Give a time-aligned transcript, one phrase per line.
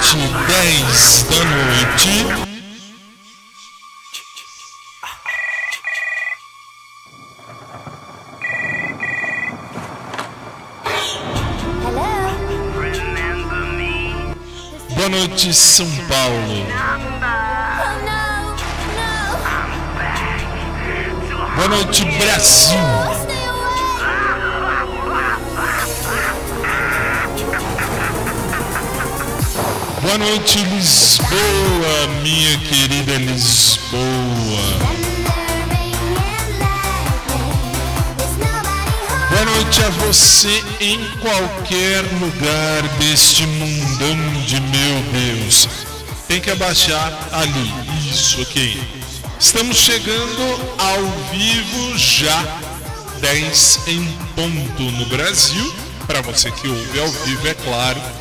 [0.00, 2.24] bate 10 da noite,
[14.94, 16.66] boa noite São Paulo.
[21.42, 22.78] Oh boa noite Brasil,
[30.10, 34.00] boa noite Lisboa, minha querida Lisboa.
[39.30, 45.68] Boa noite a você em qualquer lugar deste mundão de meu Deus.
[46.26, 47.72] Tem que abaixar ali.
[48.10, 48.82] Isso, ok.
[49.38, 52.42] Estamos chegando ao vivo já
[53.20, 54.04] 10 em
[54.34, 55.72] ponto no Brasil.
[56.08, 58.19] Para você que ouve ao vivo, é claro.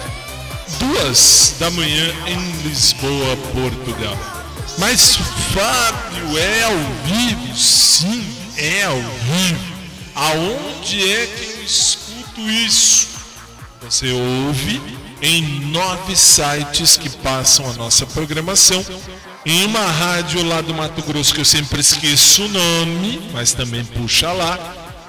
[0.80, 4.18] Duas da manhã em Lisboa, Portugal.
[4.78, 5.18] Mas
[5.54, 7.56] Fábio é ao vivo?
[7.56, 8.26] Sim,
[8.58, 9.80] é ao vivo.
[10.16, 13.08] Aonde é que eu escuto isso?
[13.82, 14.82] Você ouve
[15.22, 18.86] em nove sites que passam a nossa programação.
[19.46, 23.84] Em uma rádio lá do Mato Grosso que eu sempre esqueço o nome, mas também
[23.84, 24.58] puxa lá.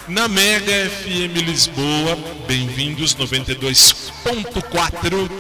[0.08, 2.18] Na Mega FM Lisboa,
[2.48, 5.30] bem-vindos 92.4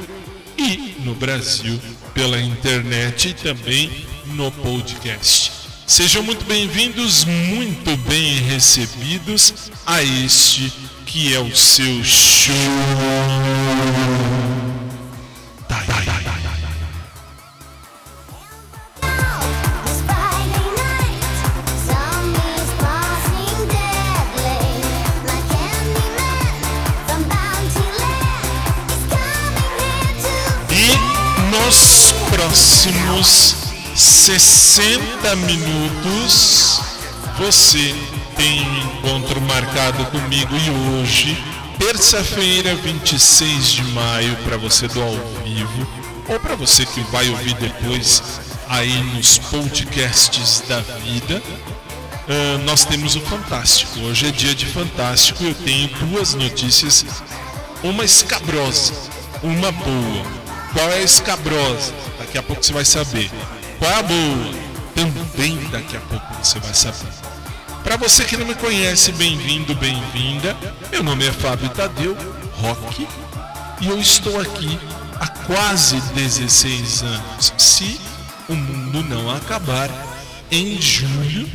[0.60, 1.80] e no Brasil
[2.12, 5.52] pela internet e também no podcast.
[5.86, 10.70] Sejam muito bem-vindos, muito bem recebidos a este
[11.06, 12.54] que é o seu show.
[34.40, 36.80] 60 minutos
[37.38, 37.94] você
[38.36, 41.44] tem um encontro marcado comigo e hoje,
[41.78, 45.12] terça-feira, 26 de maio, para você do ao
[45.44, 45.86] vivo
[46.26, 48.22] ou para você que vai ouvir depois
[48.66, 51.42] aí nos podcasts da vida.
[52.26, 54.00] ah, nós temos o Fantástico.
[54.00, 57.04] Hoje é dia de Fantástico eu tenho duas notícias
[57.82, 58.94] uma escabrosa,
[59.42, 60.24] uma boa.
[60.72, 61.92] Qual é a escabrosa?
[62.18, 63.30] Daqui a pouco você vai saber.
[63.80, 64.04] Boa?
[64.94, 67.10] Também daqui a pouco você vai saber.
[67.82, 70.54] Para você que não me conhece, bem-vindo, bem-vinda.
[70.90, 72.14] Meu nome é Fábio Tadeu,
[72.58, 73.08] Rock,
[73.80, 74.78] e eu estou aqui
[75.18, 77.54] há quase 16 anos.
[77.56, 77.98] Se
[78.50, 79.88] o mundo não acabar,
[80.50, 81.48] em julho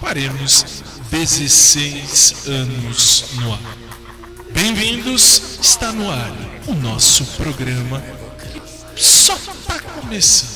[0.00, 3.76] faremos 16 anos no ar.
[4.50, 6.32] Bem-vindos, está no ar
[6.66, 8.02] o nosso programa
[8.94, 10.55] que só está começando,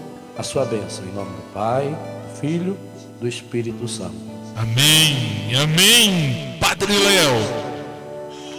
[0.37, 2.77] a sua bênção, em nome do Pai, do Filho,
[3.19, 4.15] do Espírito Santo.
[4.55, 7.61] Amém, amém, Padre Léo.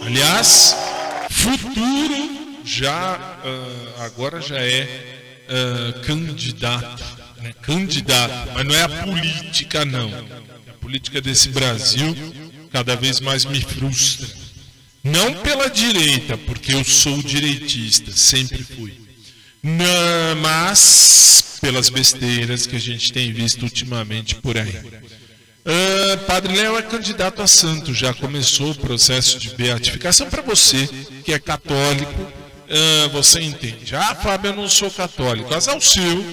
[0.05, 0.75] Aliás,
[1.29, 4.87] futuro já ah, agora já é
[5.49, 7.03] ah, candidato,
[7.41, 7.53] né?
[7.61, 10.09] candidato, mas não é a política não.
[10.69, 12.15] A política desse Brasil
[12.71, 14.27] cada vez mais me frustra.
[15.03, 18.93] Não pela direita, porque eu sou direitista, sempre fui.
[19.61, 24.81] Não, mas pelas besteiras que a gente tem visto ultimamente por aí.
[25.65, 30.89] Ah, Padre Léo é candidato a santo, já começou o processo de beatificação para você
[31.23, 32.27] que é católico.
[32.69, 33.95] ah, você entende?
[33.95, 35.53] Ah, Fábio, eu não sou católico.
[35.53, 36.25] Azar o seu,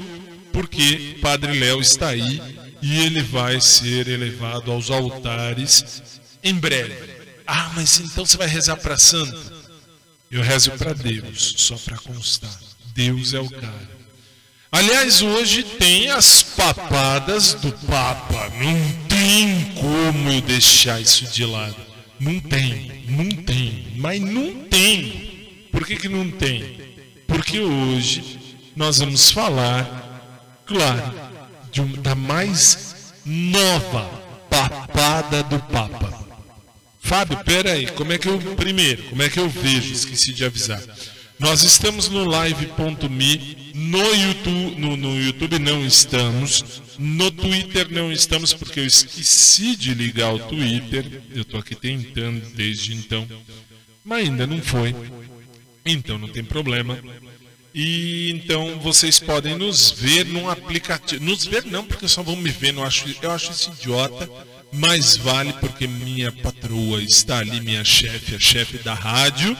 [0.53, 2.43] porque Padre Léo está aí
[2.83, 6.03] e ele vai ser elevado aos altares
[6.43, 7.21] em breve.
[7.47, 9.61] Ah, mas então você vai rezar para santo?
[10.29, 12.59] Eu rezo para Deus, só para constar.
[12.95, 14.00] Deus é o cara.
[14.81, 18.51] Aliás, hoje tem as papadas do Papa.
[18.59, 21.77] Não tem como eu deixar isso de lado.
[22.19, 25.69] Não tem, não tem, mas não tem.
[25.71, 26.81] Por que, que não tem?
[27.29, 28.39] Porque hoje
[28.75, 31.13] nós vamos falar, claro,
[31.71, 34.09] de da mais nova
[34.49, 36.27] papada do Papa.
[37.03, 38.39] Fábio, peraí, como é que eu.
[38.57, 39.93] Primeiro, como é que eu vejo?
[39.93, 40.83] Esqueci de avisar.
[41.41, 48.53] Nós estamos no live.me, no YouTube, no, no YouTube não estamos, no Twitter não estamos
[48.53, 51.23] porque eu esqueci de ligar o Twitter.
[51.35, 53.27] Eu tô aqui tentando desde então,
[54.05, 54.95] mas ainda não foi.
[55.85, 56.99] Então não tem problema.
[57.75, 61.25] E então vocês podem nos ver num aplicativo.
[61.25, 64.29] Nos ver não, porque só vão me ver, não acho, eu acho isso idiota.
[64.73, 69.57] Mas vale porque minha patroa está ali, minha chefe, a chefe da rádio,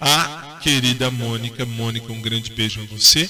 [0.00, 1.64] a querida Mônica.
[1.64, 3.28] Mônica, um grande beijo a você.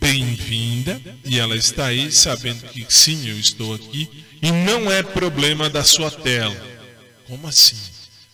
[0.00, 1.00] Bem-vinda.
[1.24, 4.24] E ela está aí sabendo que sim, eu estou aqui.
[4.42, 6.56] E não é problema da sua tela.
[7.26, 7.76] Como assim?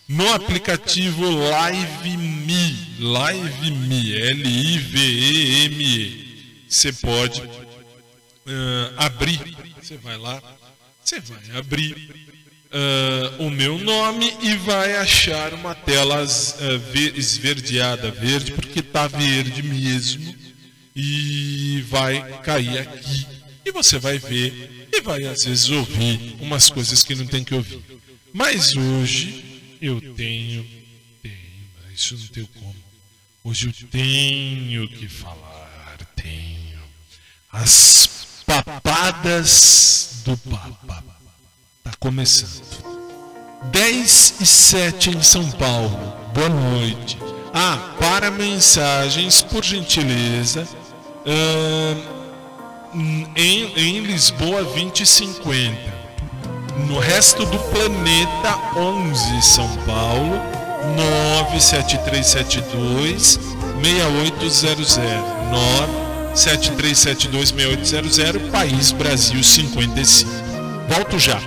[0.06, 5.54] No aplicativo LiveMe, LiveMe, L-I-V-E-M-E,
[6.68, 7.42] você pode
[8.46, 10.42] ah, abrir, você vai lá,
[11.02, 12.23] você vai abrir
[12.74, 16.26] ah, o meu nome e vai achar uma tela
[16.92, 20.34] ve- esverdeada, verde, porque tá verde mesmo,
[20.94, 23.26] e vai cair aqui.
[23.64, 27.54] E você vai ver e vai às vezes ouvir umas coisas que não tem que
[27.54, 27.80] ouvir.
[28.32, 30.66] Mas hoje eu tenho,
[31.22, 31.34] tenho,
[31.94, 32.74] isso não tenho como.
[33.44, 36.80] Hoje eu tenho que falar, tenho
[37.52, 38.08] as
[38.46, 41.13] papadas do Papa.
[41.84, 42.64] Tá começando.
[43.64, 45.90] 10 e 7 em São Paulo.
[46.32, 47.18] Boa noite.
[47.52, 50.66] Ah, para mensagens, por gentileza,
[51.26, 51.98] ahn,
[53.36, 55.92] em, em Lisboa 2050.
[56.88, 60.40] No resto do planeta, 11 São Paulo,
[60.96, 63.38] 97372
[63.82, 64.96] 6800.
[66.32, 70.30] 97372 6800, País Brasil 55.
[70.88, 71.38] Volto já.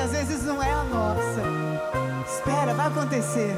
[0.00, 1.42] Às vezes não é a nossa.
[2.26, 3.56] Espera, vai acontecer.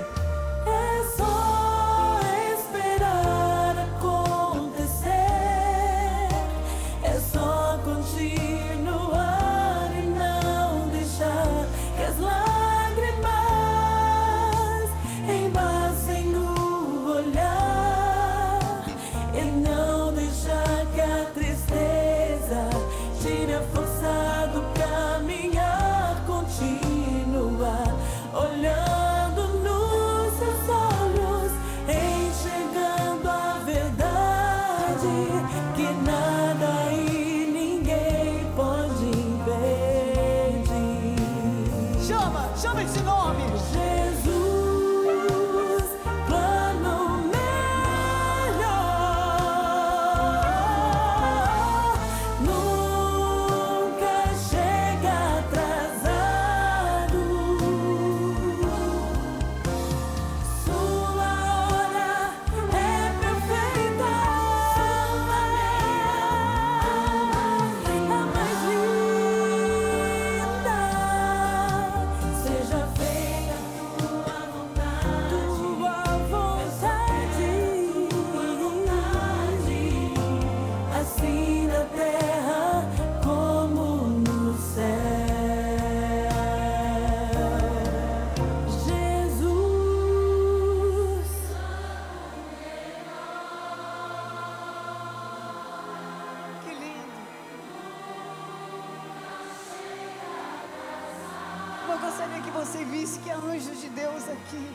[102.13, 104.71] Gostaria que você visse que há anjos de Deus aqui.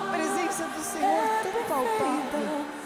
[0.00, 2.77] A presença do Senhor tão palpável.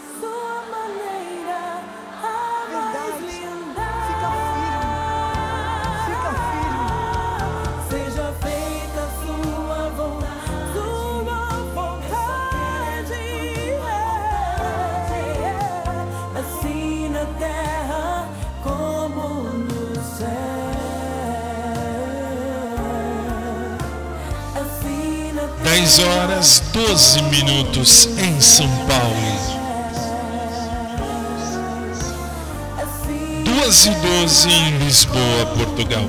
[25.73, 29.53] 10 horas 12 minutos em São Paulo.
[32.77, 36.07] Assim 2 e 12 em Lisboa, Portugal.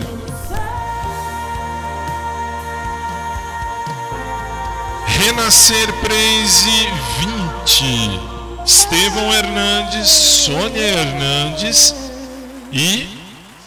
[5.06, 6.88] Renascer Praise
[7.64, 8.64] 20.
[8.66, 11.94] Estevão Hernandes, Sônia Hernandes
[12.72, 13.06] e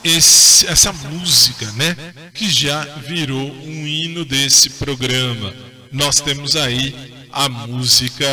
[0.04, 1.96] esse- essa música, né?
[2.34, 5.54] Que já virou um hino desse programa.
[5.92, 8.26] Nós temos aí a música.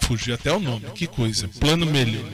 [0.00, 1.48] Fugiu até o nome, que coisa.
[1.48, 2.24] Plano Melhor.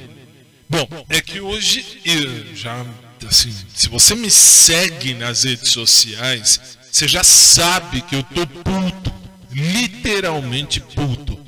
[0.69, 2.85] Bom, é que hoje eu já
[3.27, 6.61] assim, se você me segue nas redes sociais,
[6.91, 9.13] você já sabe que eu tô puto,
[9.51, 11.39] literalmente puto.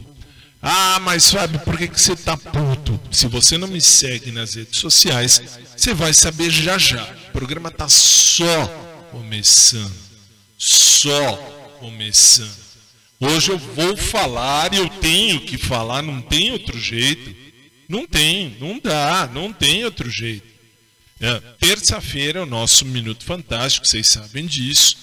[0.63, 2.99] Ah, mas Fábio, por que, que você tá puto?
[3.11, 5.41] Se você não me segue nas redes sociais,
[5.77, 7.03] você vai saber já já.
[7.29, 8.67] O programa tá só
[9.11, 9.93] começando.
[10.57, 11.37] Só
[11.79, 12.64] começando.
[13.21, 17.35] Hoje eu vou falar e eu tenho que falar, não tem outro jeito.
[17.89, 20.47] Não tem, não dá, não tem outro jeito.
[21.21, 24.97] É, Terça-feira é o nosso Minuto Fantástico, vocês sabem disso.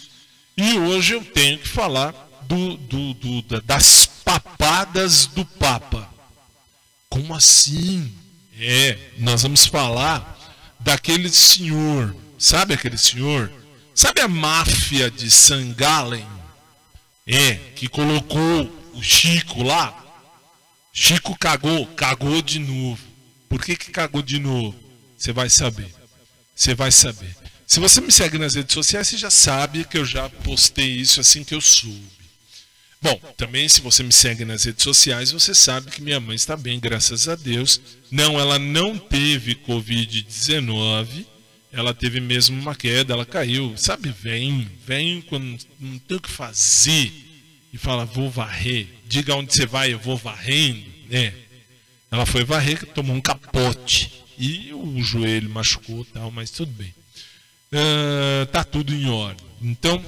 [0.58, 2.12] E hoje eu tenho que falar
[2.48, 6.10] do, do- do- da- das papadas do Papa.
[7.10, 8.12] Como assim?
[8.60, 10.38] É, nós vamos falar
[10.80, 12.15] daquele senhor.
[12.38, 13.51] Sabe aquele senhor?
[13.96, 15.74] Sabe a máfia de St.
[17.25, 19.98] É, que colocou o Chico lá.
[20.94, 23.01] Chico cagou, cagou de novo.
[23.48, 24.78] Por que, que cagou de novo?
[25.18, 25.94] Você vai saber.
[26.56, 27.36] Você vai saber.
[27.66, 31.22] Se você me segue nas redes sociais, você já sabe que eu já postei isso
[31.22, 32.22] assim que eu soube.
[33.01, 36.56] Bom, também se você me segue nas redes sociais, você sabe que minha mãe está
[36.56, 37.82] bem, graças a Deus.
[38.12, 41.25] Não, ela não teve Covid-19.
[41.72, 43.74] Ela teve mesmo uma queda, ela caiu.
[43.78, 47.12] Sabe, vem, vem quando não tem o que fazer
[47.74, 48.88] e fala, vou varrer.
[49.08, 50.84] Diga onde você vai, eu vou varrendo.
[51.10, 51.34] É.
[52.12, 54.12] Ela foi varrer, tomou um capote.
[54.38, 56.94] E o joelho machucou tal, mas tudo bem.
[57.72, 59.46] Ah, tá tudo em ordem.
[59.62, 60.04] Então,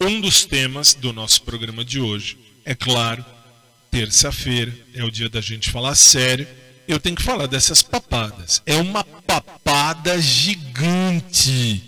[0.00, 3.24] um dos temas do nosso programa de hoje, é claro,
[3.90, 6.46] terça-feira, é o dia da gente falar sério.
[6.90, 8.60] Eu tenho que falar dessas papadas.
[8.66, 11.84] É uma papada gigante.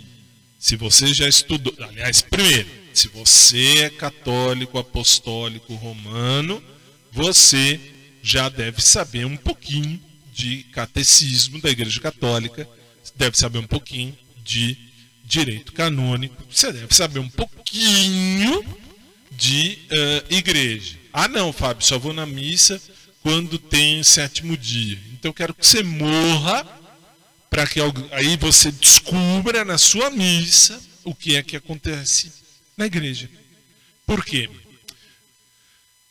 [0.57, 6.63] Se você já estudou, aliás, primeiro, se você é católico, apostólico, romano,
[7.11, 7.81] você
[8.23, 10.01] já deve saber um pouquinho
[10.33, 12.69] de catecismo da Igreja Católica,
[13.17, 14.79] deve saber um pouquinho de
[15.25, 18.65] direito canônico, você deve saber um pouquinho
[19.33, 20.97] de eh, igreja.
[21.13, 22.81] Ah, não, Fábio, só vou na missa
[23.23, 24.99] quando tem sétimo dia.
[25.13, 26.67] Então eu quero que você morra
[27.49, 32.33] para que aí você descubra na sua missa o que é que acontece
[32.77, 33.31] na igreja.
[34.07, 34.51] Por quê?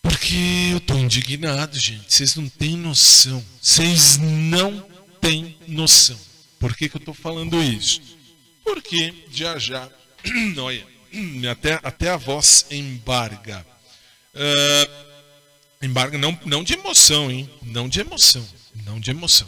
[0.02, 2.14] Porque eu tô indignado, gente.
[2.14, 3.44] Vocês não têm noção.
[3.62, 4.88] Vocês não
[5.20, 6.20] têm noção.
[6.60, 8.02] Por que, que eu tô falando isso?
[8.64, 9.90] Porque já já,
[10.58, 10.88] olha,
[11.52, 13.66] até, até a voz embarga.
[14.34, 15.11] Ah,
[15.82, 17.50] embarga não, não de emoção, hein?
[17.64, 18.46] Não de emoção.
[18.86, 19.48] Não de emoção.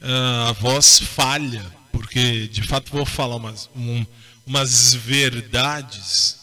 [0.00, 4.04] Ah, a voz falha, porque de fato vou falar umas, um-
[4.46, 6.38] umas verdades.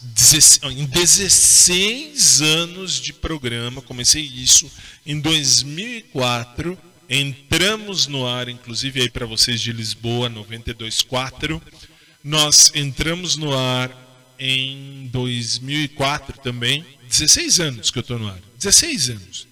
[0.63, 4.69] Em 16 anos de programa, comecei isso
[5.05, 6.77] em 2004.
[7.09, 11.61] Entramos no ar, inclusive aí para vocês de Lisboa, 92.4.
[12.23, 13.89] Nós entramos no ar
[14.39, 16.85] em 2004 também.
[17.09, 18.39] 16 anos que eu estou no ar.
[18.57, 19.47] 16 anos.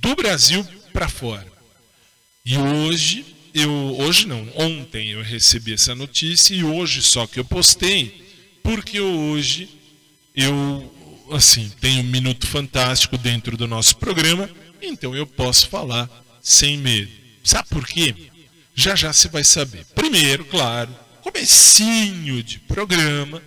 [0.00, 1.50] Do Brasil para fora.
[2.44, 7.44] E hoje, eu hoje não, ontem eu recebi essa notícia e hoje só que eu
[7.44, 9.68] postei, porque hoje
[10.34, 10.92] eu
[11.30, 16.10] assim, tenho um minuto fantástico dentro do nosso programa, então eu posso falar
[16.42, 17.10] sem medo.
[17.44, 18.14] Sabe por quê?
[18.74, 19.84] Já já você vai saber.
[19.94, 23.42] Primeiro, claro, comecinho de programa,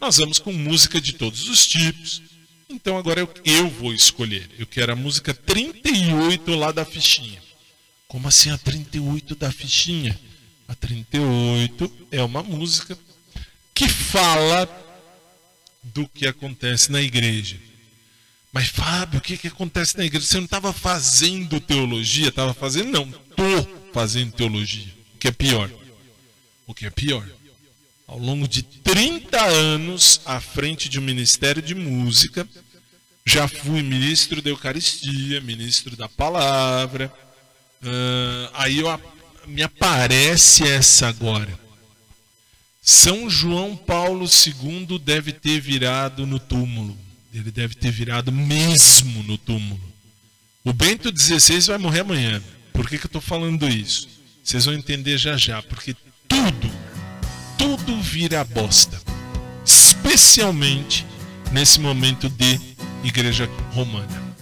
[0.00, 2.22] nós vamos com música de todos os tipos.
[2.68, 4.48] Então agora eu, eu vou escolher.
[4.58, 7.42] Eu quero a música 38 lá da fichinha.
[8.08, 10.18] Como assim a 38 da fichinha?
[10.66, 12.96] A 38 é uma música
[13.74, 14.68] que fala
[15.82, 17.56] do que acontece na igreja.
[18.52, 20.26] Mas Fábio, o que, que acontece na igreja?
[20.26, 22.28] Você não estava fazendo teologia?
[22.28, 22.90] Estava fazendo?
[22.90, 24.92] Não, estou fazendo teologia.
[25.14, 25.70] O que é pior?
[26.66, 27.28] O que é pior?
[28.10, 32.44] Ao longo de 30 anos à frente de um ministério de música,
[33.24, 37.12] já fui ministro da Eucaristia, ministro da Palavra.
[37.80, 39.00] Ah, aí eu,
[39.46, 41.56] me aparece essa agora.
[42.82, 46.98] São João Paulo II deve ter virado no túmulo.
[47.32, 49.80] Ele deve ter virado mesmo no túmulo.
[50.64, 52.42] O Bento XVI vai morrer amanhã.
[52.72, 54.08] Por que, que eu estou falando isso?
[54.42, 55.62] Vocês vão entender já já.
[55.62, 55.94] Porque
[56.26, 56.89] tudo,
[57.60, 58.98] tudo vira bosta.
[59.66, 61.06] Especialmente
[61.52, 62.58] nesse momento de
[63.04, 64.34] Igreja Romana.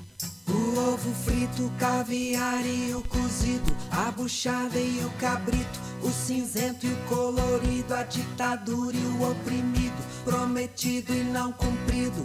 [0.46, 6.86] O ovo frito, o caviar e o cozido, a buchada e o cabrito, o cinzento
[6.86, 12.24] e o colorido, a ditadura e o oprimido, prometido e não cumprido,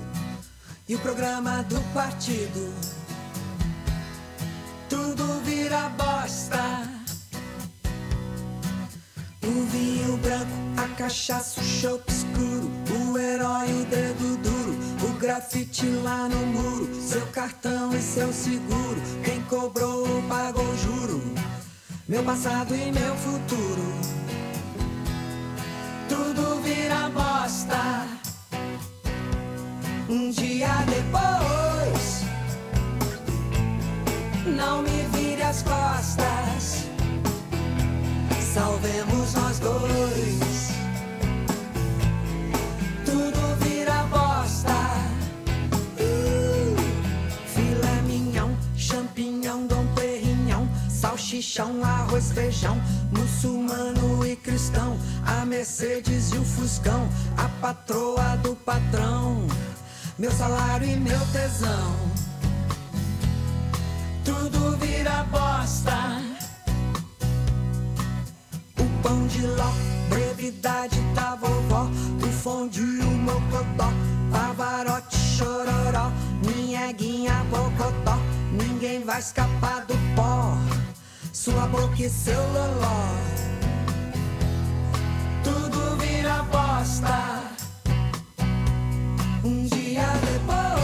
[0.87, 2.71] e o programa do partido.
[4.87, 7.02] Tudo vira bosta.
[9.73, 14.77] Vinho branco, a cachaça, o chope escuro, o herói, o dedo duro,
[15.09, 21.23] o grafite lá no muro, seu cartão e seu seguro, quem cobrou pagou juro,
[22.07, 23.81] meu passado e meu futuro.
[26.07, 28.05] Tudo vira bosta.
[30.07, 32.21] Um dia depois,
[34.55, 36.82] não me vire as costas.
[38.53, 40.69] Salvemos nós dois.
[43.03, 44.75] Tudo vira bosta.
[45.99, 46.75] Uh,
[47.47, 52.79] filé mignon, champignon, dom perignon, salchichão, arroz, feijão,
[53.11, 59.47] muçulmano e cristão, a Mercedes e o Fuscão, a patroa do patrão,
[60.19, 61.95] meu salário e meu tesão.
[64.23, 66.32] Tudo vira bosta.
[69.03, 69.69] Pão de ló,
[70.07, 71.89] brevidade da vovó,
[72.23, 73.91] o fondue, o mocotó,
[74.31, 76.09] pavarote, chororó,
[76.45, 78.17] minha guinha, bocotó,
[78.53, 80.57] ninguém vai escapar do pó,
[81.33, 83.03] sua boca e seu loló.
[85.43, 87.43] Tudo vira bosta.
[89.43, 90.82] Um dia depois,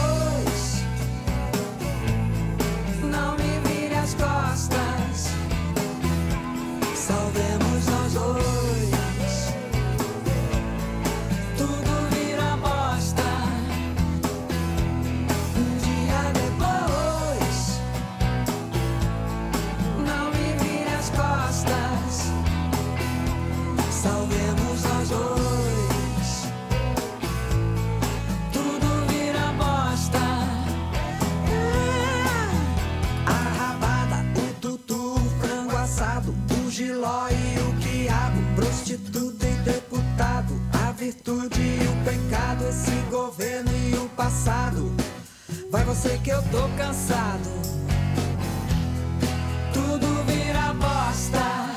[8.12, 9.54] Dois.
[11.58, 13.30] Tudo vira bosta.
[15.56, 17.58] Um dia depois,
[20.08, 22.34] não me vire as costas.
[23.92, 26.30] Salvemos nós dois.
[28.52, 30.26] Tudo vira bosta.
[33.26, 36.34] A rabada, o tutu, o frango assado.
[38.90, 44.92] Prostituta e deputado, a virtude e o pecado, esse governo e o passado.
[45.70, 47.50] Vai você que eu tô cansado.
[49.74, 51.69] Tudo vira bosta.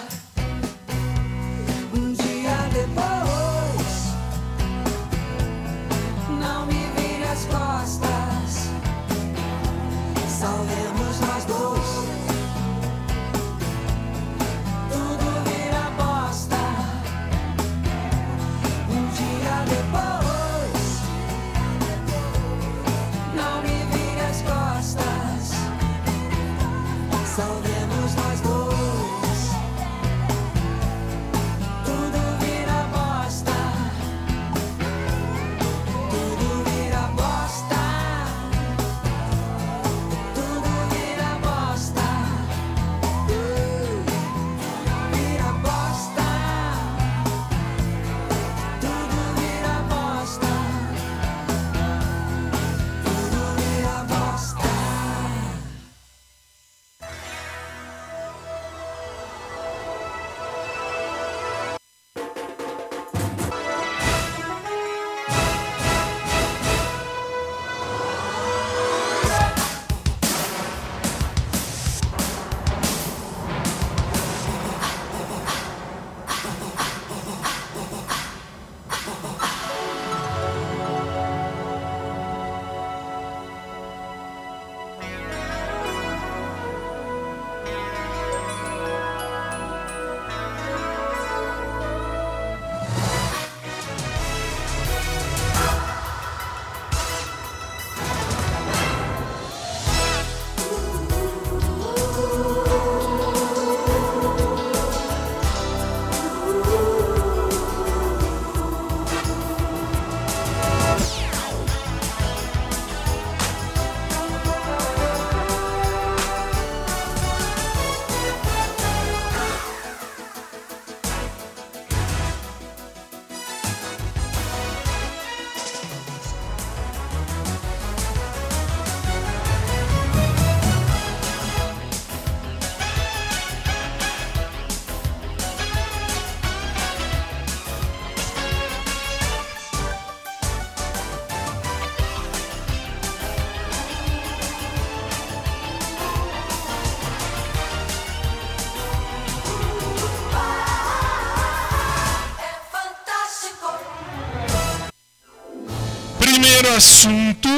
[156.72, 157.48] Assunto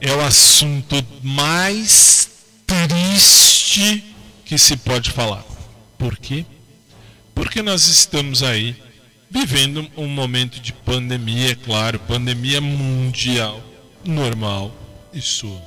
[0.00, 2.28] é o assunto mais
[2.66, 4.04] triste
[4.44, 5.44] que se pode falar.
[5.96, 6.44] Por quê?
[7.34, 8.76] Porque nós estamos aí
[9.30, 13.62] vivendo um momento de pandemia, é claro, pandemia mundial,
[14.04, 14.74] normal.
[15.12, 15.60] Isso,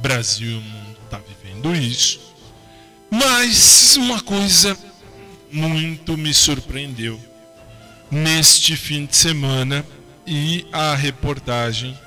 [0.00, 0.62] Brasil
[1.04, 2.18] está vivendo isso.
[3.10, 4.76] Mas uma coisa
[5.52, 7.20] muito me surpreendeu
[8.10, 9.84] neste fim de semana
[10.28, 11.98] e a reportagem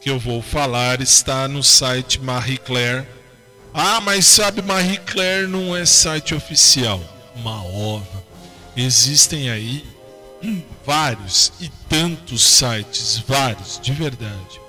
[0.00, 3.06] que eu vou falar está no site Marie Claire.
[3.74, 6.98] Ah, mas sabe, Marie Claire não é site oficial.
[7.36, 8.24] Uma ova.
[8.74, 9.84] Existem aí
[10.42, 14.60] hum, vários e tantos sites, vários, de verdade,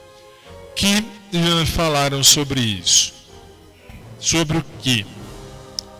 [0.75, 0.97] que
[1.33, 3.13] eh, falaram sobre isso.
[4.19, 5.05] Sobre o que?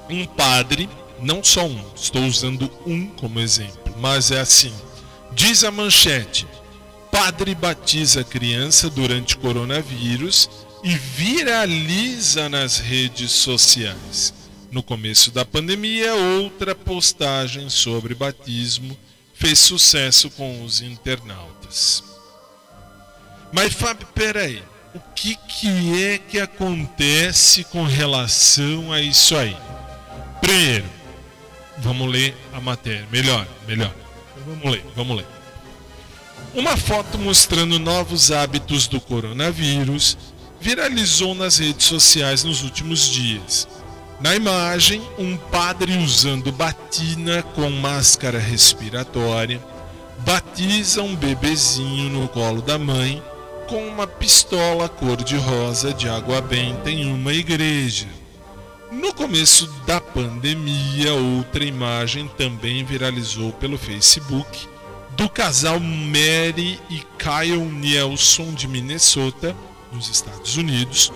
[0.10, 0.90] Um padre,
[1.22, 4.74] não só um, estou usando um como exemplo, mas é assim.
[5.32, 6.46] Diz a manchete:
[7.12, 10.50] Padre batiza criança durante coronavírus
[10.84, 14.34] e viraliza nas redes sociais.
[14.72, 18.98] No começo da pandemia, outra postagem sobre batismo
[19.34, 22.04] fez sucesso com os internautas.
[23.52, 24.64] Mas Fábio, peraí,
[24.96, 29.56] o que, que é que acontece com relação a isso aí?
[30.40, 30.86] Primeiro,
[31.78, 33.06] vamos ler a matéria.
[33.12, 33.94] Melhor, melhor.
[34.46, 35.41] Vamos ler, vamos ler.
[36.54, 40.18] Uma foto mostrando novos hábitos do coronavírus
[40.60, 43.66] viralizou nas redes sociais nos últimos dias.
[44.20, 49.62] Na imagem, um padre usando batina com máscara respiratória
[50.26, 53.24] batiza um bebezinho no colo da mãe
[53.70, 58.08] com uma pistola cor-de-rosa de água benta em uma igreja.
[58.92, 64.68] No começo da pandemia, outra imagem também viralizou pelo Facebook
[65.22, 69.56] do casal Mary e Kyle Nielsen de Minnesota,
[69.94, 71.14] nos Estados Unidos,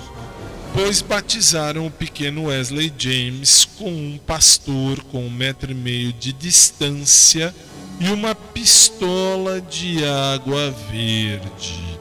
[0.76, 6.32] Depois batizaram o pequeno Wesley James com um pastor com um metro e meio de
[6.34, 7.56] distância
[8.00, 11.98] e uma pistola de água verde.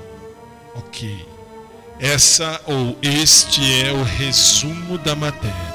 [0.75, 1.27] Ok.
[1.99, 5.75] Essa ou este é o resumo da matéria.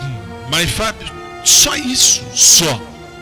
[0.00, 2.80] Hum, Mas Fábio, só isso, só.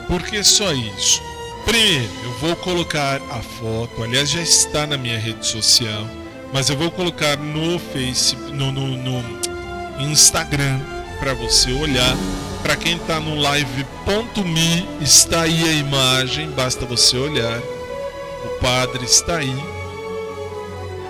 [0.09, 1.23] Por que só isso?
[1.65, 6.07] Primeiro, eu vou colocar a foto, aliás já está na minha rede social,
[6.53, 10.81] mas eu vou colocar no Facebook, no, no, no Instagram
[11.19, 12.17] para você olhar.
[12.63, 17.59] Para quem está no live.me, está aí a imagem, basta você olhar.
[18.45, 19.55] O padre está aí.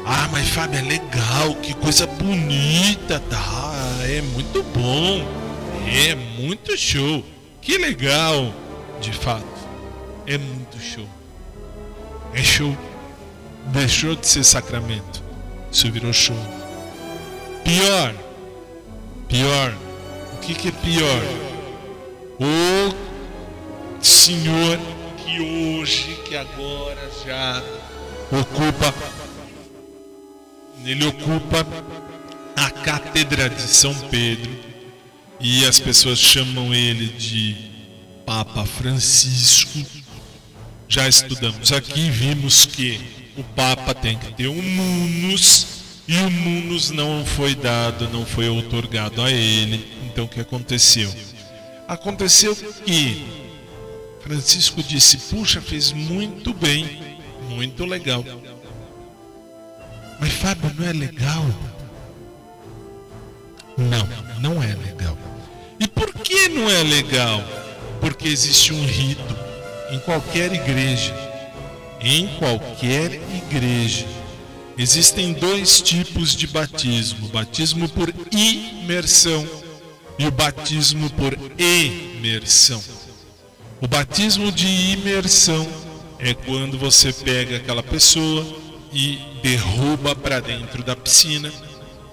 [0.04, 3.72] Ah, mas Fábio, é legal, que coisa bonita, tá?
[4.02, 5.41] É muito bom.
[5.86, 7.24] É muito show.
[7.60, 8.52] Que legal,
[9.00, 9.44] de fato.
[10.26, 11.08] É muito show.
[12.34, 12.76] É show.
[13.66, 15.22] Deixou de ser sacramento.
[15.70, 16.36] Isso virou show.
[17.64, 18.14] Pior.
[19.28, 19.74] Pior.
[20.34, 21.22] O que, que é pior?
[22.40, 24.78] O senhor
[25.18, 27.62] que hoje, que agora já
[28.30, 28.94] ocupa.
[30.84, 31.64] Ele ocupa
[32.56, 34.71] a cátedra de São Pedro
[35.42, 37.56] e as pessoas chamam ele de
[38.24, 39.84] Papa Francisco.
[40.88, 43.00] Já estudamos aqui, vimos que
[43.36, 45.66] o Papa tem que ter um munus
[46.06, 49.84] e o munus não foi dado, não foi outorgado a ele.
[50.06, 51.12] Então o que aconteceu?
[51.88, 53.26] Aconteceu que
[54.20, 57.00] Francisco disse: Puxa, fez muito bem,
[57.48, 58.24] muito legal.
[60.20, 61.44] Mas Fábio, não é legal?
[63.76, 65.16] Não, não é legal.
[65.82, 67.42] E por que não é legal?
[68.00, 69.36] Porque existe um rito
[69.90, 71.12] em qualquer igreja.
[72.00, 74.06] Em qualquer igreja.
[74.78, 79.44] Existem dois tipos de batismo: batismo por imersão
[80.16, 82.80] e o batismo por emersão.
[83.80, 85.66] O batismo de imersão
[86.20, 88.46] é quando você pega aquela pessoa
[88.92, 91.52] e derruba para dentro da piscina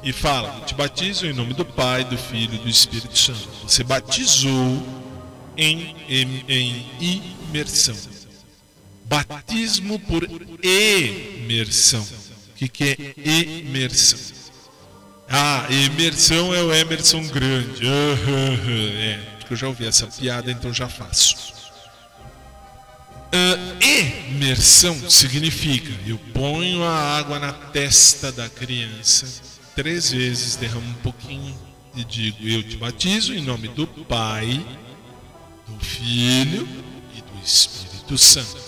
[0.03, 3.49] e fala: "Eu Te batizo em nome do Pai, do Filho e do Espírito Santo.
[3.63, 4.99] Você batizou
[5.57, 7.95] em, em, em imersão.
[9.05, 10.23] Batismo por
[10.63, 12.01] emersão.
[12.01, 13.13] O que, que é
[13.59, 14.19] emersão?
[15.27, 17.85] Ah, emersão é o Emerson Grande.
[17.85, 18.59] Aham,
[18.97, 21.53] é, porque eu já ouvi essa piada, então já faço.
[23.31, 29.48] Ah, emersão significa eu ponho a água na testa da criança
[29.79, 31.57] três vezes, derramo um pouquinho
[31.95, 34.61] e digo: Eu te batizo em nome do Pai,
[35.65, 36.67] do Filho
[37.15, 38.59] e do Espírito Santo.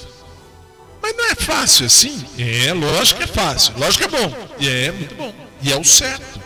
[1.01, 2.25] Mas não é fácil assim?
[2.37, 4.47] É, lógico que é fácil, lógico que é bom.
[4.57, 5.33] E é muito bom.
[5.61, 6.39] E é o certo.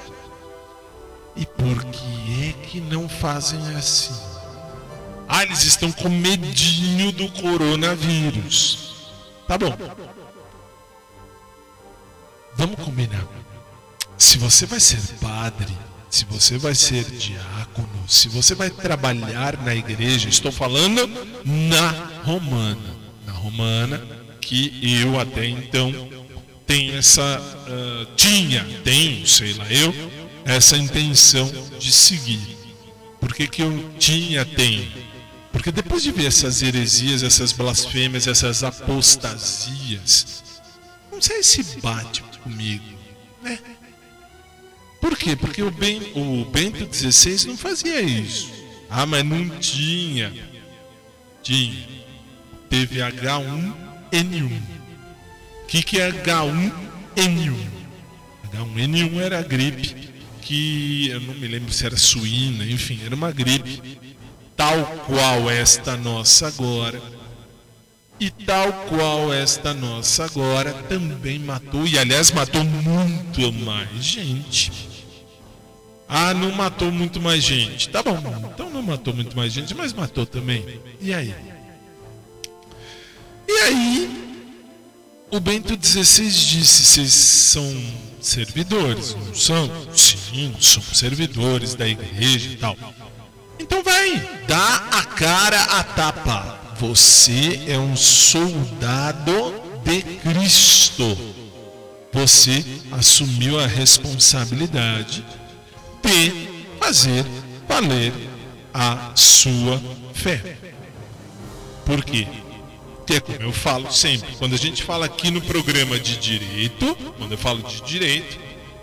[1.35, 4.15] E por que é que não fazem assim?
[5.27, 8.95] Ah, eles estão com medinho do coronavírus.
[9.47, 9.77] Tá bom.
[12.55, 13.44] Vamos combinar.
[14.17, 15.73] Se você vai ser padre,
[16.09, 21.07] se você vai ser diácono, se você vai trabalhar na igreja, estou falando
[21.43, 21.91] na
[22.23, 22.95] romana.
[23.25, 24.01] Na romana,
[24.39, 25.91] que eu até então
[26.65, 27.21] tenho essa.
[27.21, 29.93] ah, tinha, tenho, sei lá, eu,
[30.45, 32.55] essa intenção de seguir.
[33.19, 34.89] Por que, que eu tinha, tenho?
[35.51, 40.43] Porque depois de ver essas heresias, essas blasfêmias, essas apostasias,
[41.11, 42.83] não sei se bate comigo,
[43.41, 43.57] né?
[45.05, 45.35] Por quê?
[45.35, 48.51] Porque o, ben, o Bento XVI não fazia isso.
[48.89, 50.33] Ah, mas não tinha.
[51.43, 51.87] Tinha.
[52.67, 54.61] Teve H1N1.
[55.61, 57.55] O que, que é H1N1?
[58.51, 59.95] H1N1 era a gripe
[60.41, 63.99] que eu não me lembro se era suína, enfim, era uma gripe
[64.57, 66.99] tal qual esta nossa agora.
[68.19, 74.94] E tal qual esta nossa agora também matou, e aliás matou muito mais gente.
[76.17, 77.89] Ah, não matou muito mais gente.
[77.89, 78.17] Tá bom,
[78.53, 80.79] então não matou muito mais gente, mas matou também.
[81.01, 81.35] E aí?
[83.45, 84.39] E aí,
[85.29, 87.83] o Bento XVI disse: vocês são
[88.21, 89.69] servidores, não são?
[89.93, 92.77] Sim, somos servidores da igreja e tal.
[93.59, 96.75] Então vai, dá a cara a tapa.
[96.79, 101.17] Você é um soldado de Cristo.
[102.13, 105.25] Você assumiu a responsabilidade
[106.05, 107.25] de fazer
[107.67, 108.13] valer
[108.73, 109.81] a sua
[110.13, 110.57] fé.
[111.85, 112.27] Por quê?
[113.05, 114.35] Que é como eu falo sempre.
[114.37, 118.39] Quando a gente fala aqui no programa de direito, quando eu falo de direito,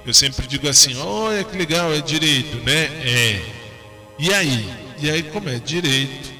[0.06, 2.84] eu sempre digo assim: olha que legal, é direito, né?
[3.04, 3.42] É.
[4.18, 4.68] E aí?
[5.00, 6.32] E aí, como é direito,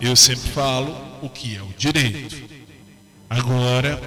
[0.00, 2.36] eu sempre falo o que é o direito.
[3.30, 4.00] Agora,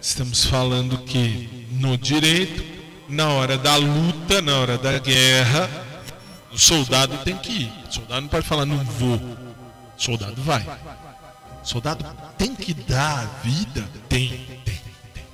[0.00, 2.73] estamos falando que no direito,
[3.14, 5.70] na hora da luta, na hora da guerra,
[6.52, 7.72] o soldado tem que ir.
[7.88, 9.16] O soldado não pode falar, não vou.
[9.16, 10.62] O soldado vai.
[11.62, 12.04] O soldado
[12.36, 13.88] tem que dar a vida?
[14.08, 14.28] Tem,
[14.64, 14.78] tem,
[15.14, 15.24] tem.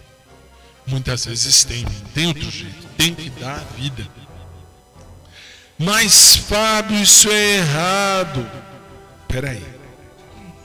[0.86, 2.86] Muitas vezes tem, tem outro jeito.
[2.96, 4.06] Tem que dar a vida.
[5.78, 8.46] Mas, Fábio, isso é errado.
[9.26, 9.64] Peraí.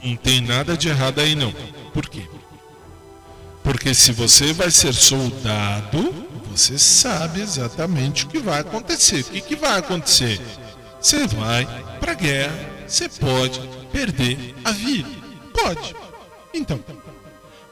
[0.02, 1.52] Não tem nada de errado aí, não.
[1.92, 2.28] Por quê?
[3.64, 6.14] Porque se você vai ser soldado,
[6.56, 9.20] você sabe exatamente o que vai acontecer.
[9.20, 10.40] O que, que vai acontecer?
[11.00, 11.66] Você vai
[12.00, 13.60] para a guerra, você pode
[13.92, 15.08] perder a vida.
[15.52, 15.94] Pode.
[16.54, 16.82] Então,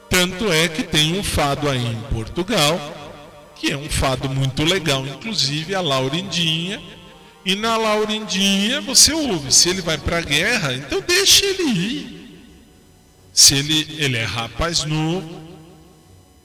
[0.09, 2.79] tanto é que tem um fado aí em Portugal,
[3.55, 6.81] que é um fado muito legal, inclusive a Laurindinha.
[7.43, 12.15] E na Laurindinha você ouve, se ele vai para a guerra, então deixa ele ir.
[13.33, 15.41] Se ele, ele é rapaz novo,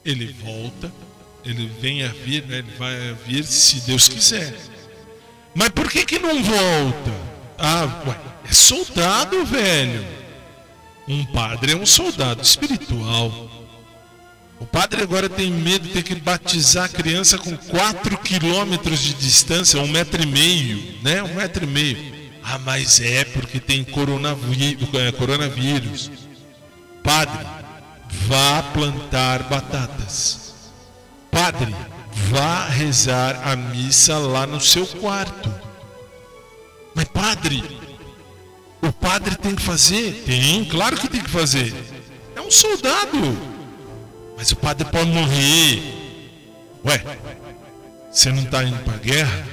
[0.03, 0.91] ele volta,
[1.45, 2.59] ele vem a vir, né?
[2.59, 4.53] ele vai a vir se Deus quiser.
[5.53, 7.11] Mas por que que não volta?
[7.57, 8.17] Ah, ué,
[8.49, 10.05] é soldado, velho.
[11.07, 13.49] Um padre é um soldado espiritual.
[14.59, 19.15] O padre agora tem medo de ter que batizar a criança com 4 quilômetros de
[19.15, 21.23] distância, um metro e meio, né?
[21.23, 21.97] Um metro e meio.
[22.43, 24.87] Ah, mas é porque tem coronavírus.
[25.17, 26.11] coronavírus.
[27.03, 27.45] Padre,
[28.27, 30.40] vá plantar batatas.
[31.31, 31.73] Padre,
[32.29, 35.51] vá rezar a missa lá no seu quarto.
[36.93, 37.63] Mas padre,
[38.81, 40.23] o padre tem que fazer?
[40.25, 41.73] Tem, claro que tem que fazer.
[42.35, 43.37] É um soldado.
[44.37, 45.81] Mas o padre pode morrer.
[46.85, 47.01] Ué,
[48.11, 49.45] você não está indo para a guerra?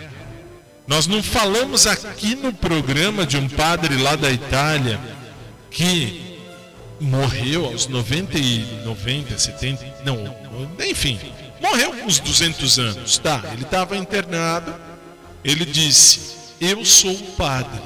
[0.86, 4.98] Nós não falamos aqui no programa de um padre lá da Itália
[5.70, 6.38] que
[6.98, 10.34] morreu aos 90 e 90, 70, não,
[10.80, 11.20] enfim,
[11.60, 13.42] morreu uns 200 anos, tá?
[13.52, 14.74] Ele estava internado.
[15.44, 17.80] Ele disse: "Eu sou um padre.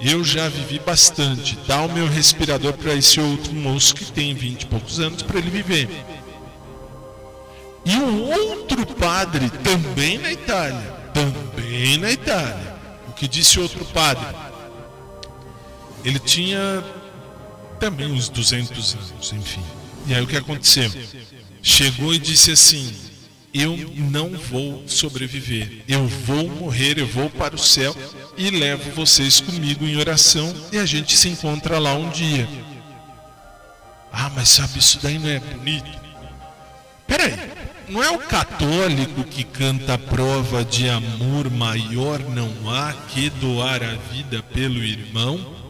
[0.00, 1.58] Eu já vivi bastante.
[1.66, 5.38] Dá o meu respirador para esse outro moço que tem 20 e poucos anos para
[5.38, 5.88] ele viver."
[7.84, 12.76] E um outro padre, também na Itália, também na Itália,
[13.08, 14.26] o que disse outro padre?
[16.04, 16.84] Ele tinha
[17.80, 19.62] também uns 200 anos, enfim.
[20.06, 20.90] E aí o que aconteceu?
[21.62, 22.94] Chegou e disse assim:
[23.52, 27.94] Eu não vou sobreviver, eu vou morrer, eu vou para o céu
[28.36, 32.48] e levo vocês comigo em oração e a gente se encontra lá um dia.
[34.12, 35.98] Ah, mas sabe, isso daí não é bonito?
[37.06, 37.34] Peraí,
[37.88, 43.82] não é o católico que canta a prova de amor maior não há que doar
[43.82, 45.67] a vida pelo irmão?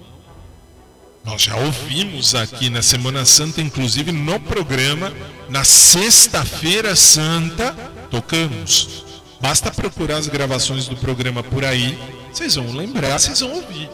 [1.29, 5.13] Nós já ouvimos aqui na Semana Santa, inclusive no programa,
[5.51, 7.73] na Sexta-feira Santa,
[8.11, 9.05] tocamos.
[9.39, 11.99] Basta procurar as gravações do programa por aí,
[12.33, 13.91] vocês vão lembrar, vocês vão ouvir.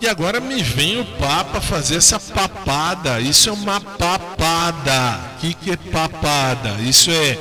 [0.00, 3.20] E agora me vem o Papa fazer essa papada.
[3.20, 5.20] Isso é uma papada.
[5.36, 6.80] O que, que é papada?
[6.80, 7.38] Isso é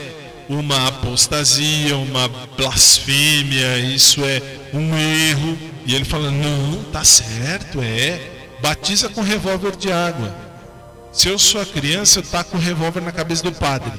[0.48, 4.40] uma apostasia, uma blasfêmia, isso é
[4.72, 5.58] um erro.
[5.84, 8.31] E ele fala: não, tá certo, é.
[8.62, 10.34] Batiza com revólver de água.
[11.12, 13.92] Se eu sou a criança, eu taco o revólver na cabeça do padre.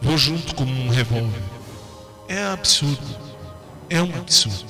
[0.00, 1.42] Vou junto com um revólver.
[2.28, 3.16] É absurdo.
[3.88, 4.66] É um absurdo.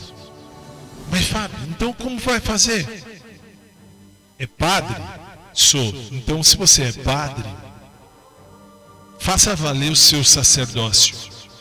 [1.11, 3.05] Mas Fábio, então como vai fazer?
[4.38, 4.97] É padre?
[5.53, 5.94] Sou.
[6.11, 7.49] Então se você é padre,
[9.18, 11.16] faça valer o seu sacerdócio.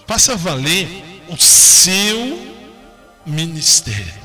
[0.06, 2.54] Faça valer o seu
[3.26, 4.25] ministério.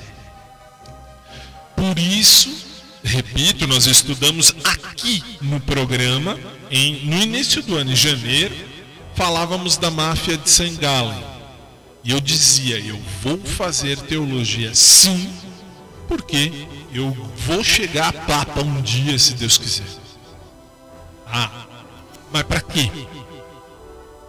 [1.81, 2.55] Por isso,
[3.03, 6.39] repito, nós estudamos aqui no programa,
[6.71, 8.55] em, no início do ano, em janeiro,
[9.15, 11.25] falávamos da máfia de Sangalen.
[12.05, 15.33] E eu dizia, eu vou fazer teologia sim,
[16.07, 16.53] porque
[16.93, 17.13] eu
[17.47, 19.87] vou chegar a papa um dia, se Deus quiser.
[21.27, 21.65] Ah,
[22.31, 22.91] mas para quê?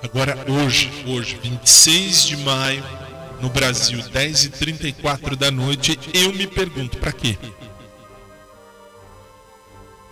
[0.02, 3.01] Agora, hoje, hoje, 26 de maio,
[3.42, 7.38] no Brasil, 10h34 da noite, eu me pergunto, para quê?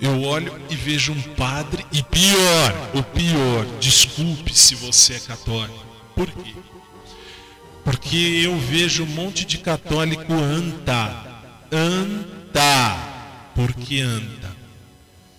[0.01, 5.85] Eu olho e vejo um padre, e pior, o pior, desculpe se você é católico.
[6.15, 6.55] Por quê?
[7.83, 12.97] Porque eu vejo um monte de católico anda, anda,
[13.55, 14.57] porque anda.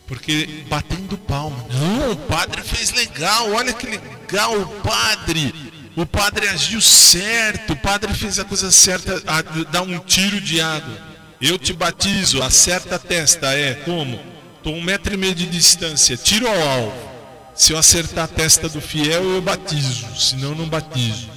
[0.06, 1.64] Porque batendo palma.
[1.70, 5.54] Não, o padre fez legal, olha que legal o padre.
[5.96, 10.60] O padre agiu certo, o padre fez a coisa certa, a dar um tiro de
[10.60, 10.96] água.
[11.40, 14.20] Eu te batizo, acerta a testa, é, como?
[14.62, 17.10] Tô um metro e meio de distância, tiro ao alvo.
[17.54, 21.28] Se eu acertar a testa do fiel, eu batizo, senão não batizo.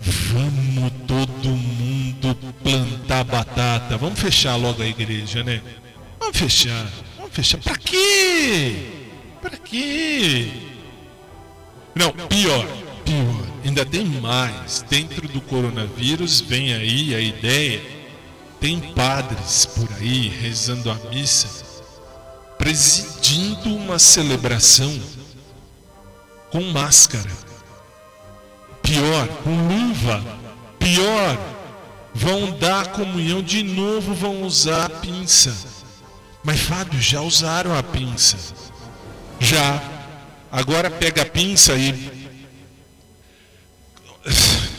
[0.00, 3.96] Vamos todo mundo plantar batata.
[3.96, 5.60] Vamos fechar logo a igreja, né?
[6.18, 6.86] Vamos fechar.
[7.16, 7.58] Vamos fechar.
[7.58, 8.76] Pra quê?
[9.40, 10.50] Pra quê?
[11.94, 12.85] Não, pior.
[13.66, 14.84] Ainda tem mais.
[14.88, 17.82] Dentro do coronavírus vem aí a ideia.
[18.60, 21.48] Tem padres por aí rezando a missa,
[22.56, 24.96] presidindo uma celebração
[26.50, 27.30] com máscara.
[28.82, 30.24] Pior, com luva.
[30.78, 31.36] Pior,
[32.14, 35.52] vão dar comunhão de novo, vão usar a pinça.
[36.44, 38.36] Mas Fábio, já usaram a pinça.
[39.40, 39.82] Já.
[40.52, 42.15] Agora pega a pinça e.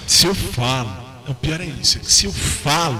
[0.08, 0.92] Se eu falo,
[1.28, 3.00] o pior é isso, é se eu falo,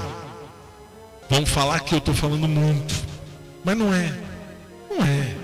[1.30, 2.94] vão falar que eu estou falando muito.
[3.64, 4.14] Mas não é.
[4.90, 5.36] Não é.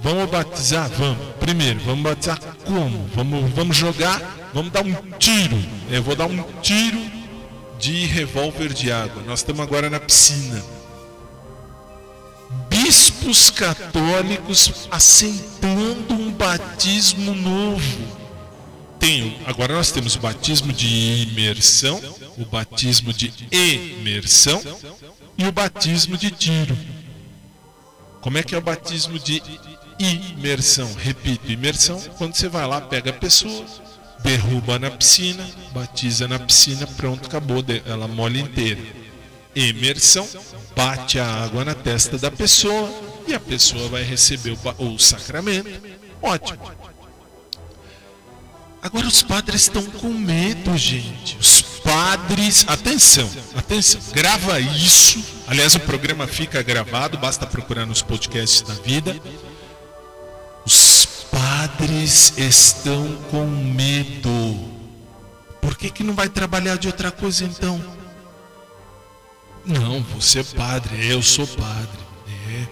[0.00, 0.88] Vamos batizar?
[0.90, 1.18] Vamos.
[1.40, 3.08] Primeiro, vamos batizar como?
[3.14, 4.20] Vamos, vamos jogar?
[4.52, 5.58] Vamos dar um tiro.
[5.90, 7.00] Eu vou dar um tiro
[7.78, 9.22] de revólver de água.
[9.26, 10.62] Nós estamos agora na piscina.
[12.68, 18.15] Bispos católicos aceitando um batismo novo.
[18.98, 22.00] Tem, agora nós temos o batismo de imersão,
[22.38, 24.62] o batismo de emersão
[25.36, 26.76] e o batismo de tiro.
[28.20, 29.42] Como é que é o batismo de
[29.98, 30.92] imersão?
[30.94, 33.64] Repito, imersão, quando você vai lá, pega a pessoa,
[34.22, 38.80] derruba na piscina, batiza na piscina, pronto, acabou, ela molha inteira.
[39.54, 40.28] Emersão,
[40.74, 42.90] bate a água na testa da pessoa
[43.26, 45.70] e a pessoa vai receber o, o sacramento.
[46.20, 46.58] Ótimo.
[48.86, 51.36] Agora os padres estão com medo, gente.
[51.40, 55.24] Os padres, atenção, atenção, grava isso.
[55.48, 59.20] Aliás, o programa fica gravado, basta procurar nos podcasts da vida.
[60.64, 64.70] Os padres estão com medo.
[65.60, 67.84] Por que, que não vai trabalhar de outra coisa então?
[69.64, 72.06] Não, você é padre, eu sou padre.
[72.52, 72.66] É.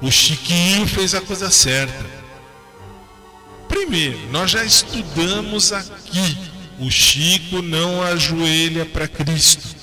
[0.00, 2.21] O Chiquinho fez a coisa certa.
[3.72, 6.36] Primeiro, nós já estudamos aqui.
[6.78, 9.74] O Chico não ajoelha para Cristo.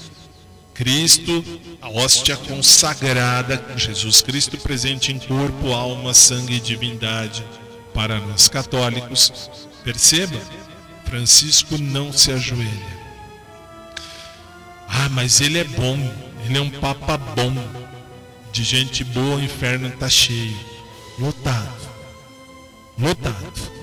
[0.75, 1.43] Cristo,
[1.81, 7.43] a hóstia consagrada, Jesus Cristo presente em corpo, alma, sangue e divindade
[7.93, 9.49] para nós católicos.
[9.83, 10.39] Perceba,
[11.05, 12.99] Francisco não se ajoelha.
[14.87, 15.97] Ah, mas ele é bom,
[16.45, 17.53] ele é um papa bom.
[18.51, 20.57] De gente boa, o inferno tá cheio.
[21.17, 21.89] Lotado.
[22.97, 23.78] Lotado.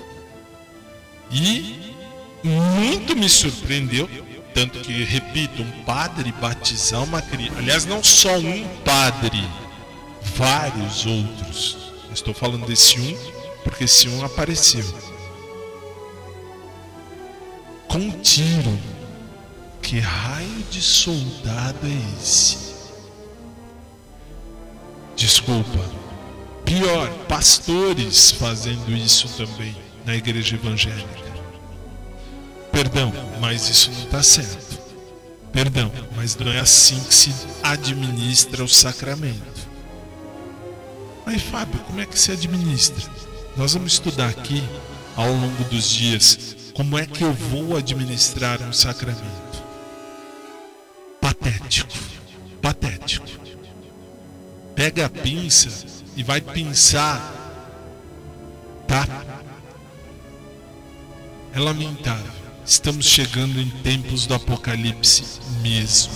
[1.30, 1.94] E
[2.42, 4.08] muito me surpreendeu,
[4.54, 7.58] tanto que, repito, um padre batizar uma criança.
[7.58, 9.42] Aliás, não só um padre,
[10.36, 11.76] vários outros.
[12.12, 13.16] Estou falando desse um,
[13.64, 14.84] porque esse um apareceu.
[17.88, 18.78] Com um tiro.
[19.82, 22.74] Que raio de soldado é esse?
[25.14, 25.78] Desculpa.
[26.64, 31.26] Pior, pastores fazendo isso também na igreja evangélica.
[32.70, 34.78] Perdão, mas isso não está certo.
[35.52, 39.66] Perdão, mas não é assim que se administra o sacramento.
[41.24, 43.10] Mas Fábio, como é que se administra?
[43.56, 44.62] Nós vamos estudar aqui
[45.16, 49.64] ao longo dos dias como é que eu vou administrar um sacramento.
[51.20, 51.92] Patético,
[52.62, 53.26] patético.
[54.74, 55.70] Pega a pinça
[56.14, 57.18] e vai pinçar,
[58.86, 59.08] tá?
[61.56, 62.30] É lamentável.
[62.66, 65.24] Estamos chegando em tempos do apocalipse
[65.62, 66.12] mesmo,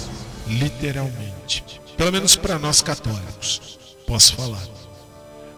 [0.47, 1.65] literalmente.
[1.97, 4.63] Pelo menos para nós católicos, posso falar.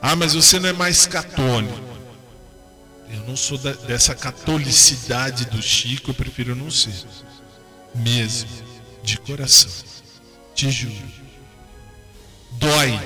[0.00, 1.80] Ah, mas você não é mais católico.
[3.10, 6.94] Eu não sou da- dessa catolicidade do Chico, eu prefiro não ser.
[7.92, 8.48] Mesmo,
[9.02, 9.70] de coração.
[10.54, 10.94] Te juro.
[12.52, 13.00] Dói,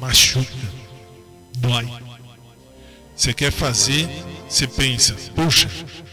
[0.00, 0.46] machuca,
[1.58, 1.86] dói.
[3.20, 4.08] Você quer fazer,
[4.48, 5.68] você pensa, poxa,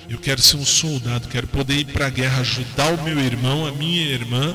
[0.10, 3.66] eu quero ser um soldado, quero poder ir para a guerra ajudar o meu irmão,
[3.66, 4.54] a minha irmã,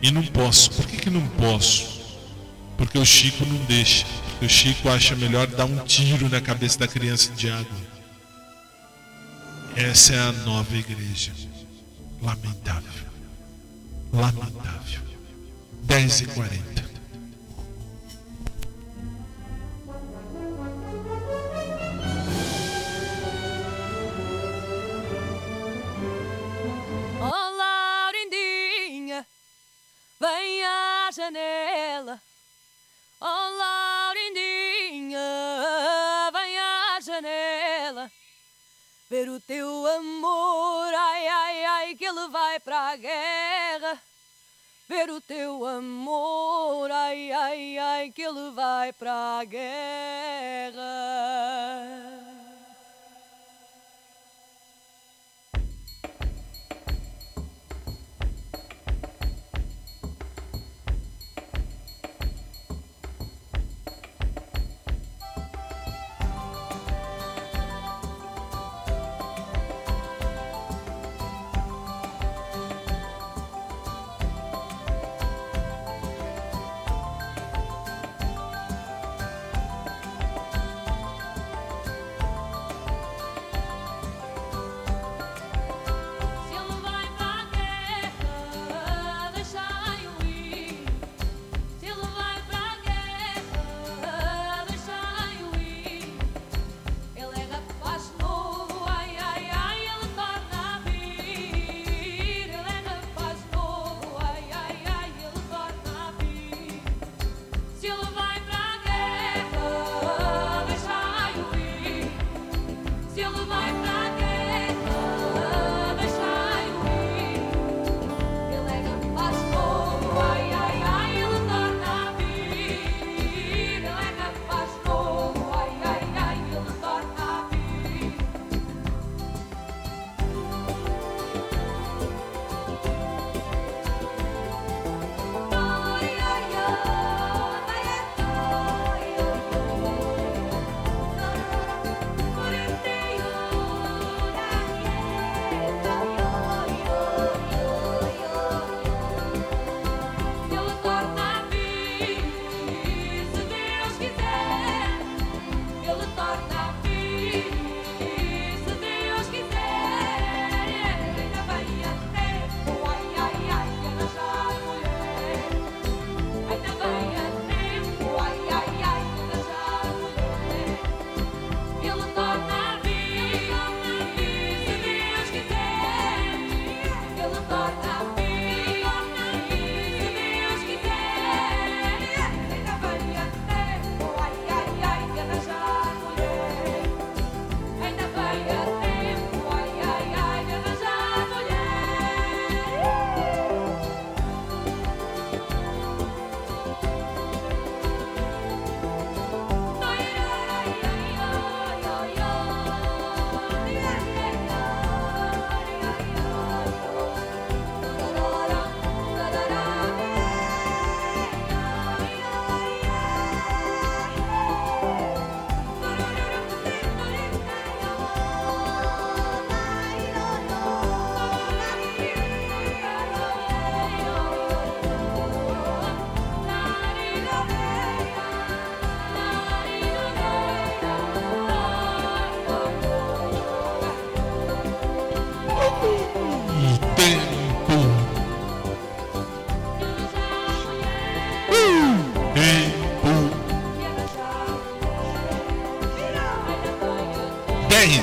[0.00, 0.70] e não posso.
[0.70, 2.00] Por que, que não posso?
[2.76, 4.06] Porque o Chico não deixa.
[4.30, 7.76] Porque o Chico acha melhor dar um tiro na cabeça da criança de água.
[9.74, 11.32] Essa é a nova igreja.
[12.22, 13.08] Lamentável.
[14.12, 15.00] Lamentável.
[15.82, 16.87] 10 e 40
[30.20, 32.20] Vem à janela,
[33.20, 35.20] oh Laurindinha,
[36.32, 38.10] vem à janela.
[39.08, 44.02] Ver o teu amor, ai, ai, ai, que ele vai para a guerra.
[44.88, 50.82] Ver o teu amor, ai, ai, ai, que ele vai para a guerra.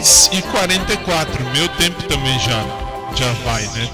[0.05, 2.63] 10 e 44 Meu tempo também já,
[3.15, 3.89] já vai, né?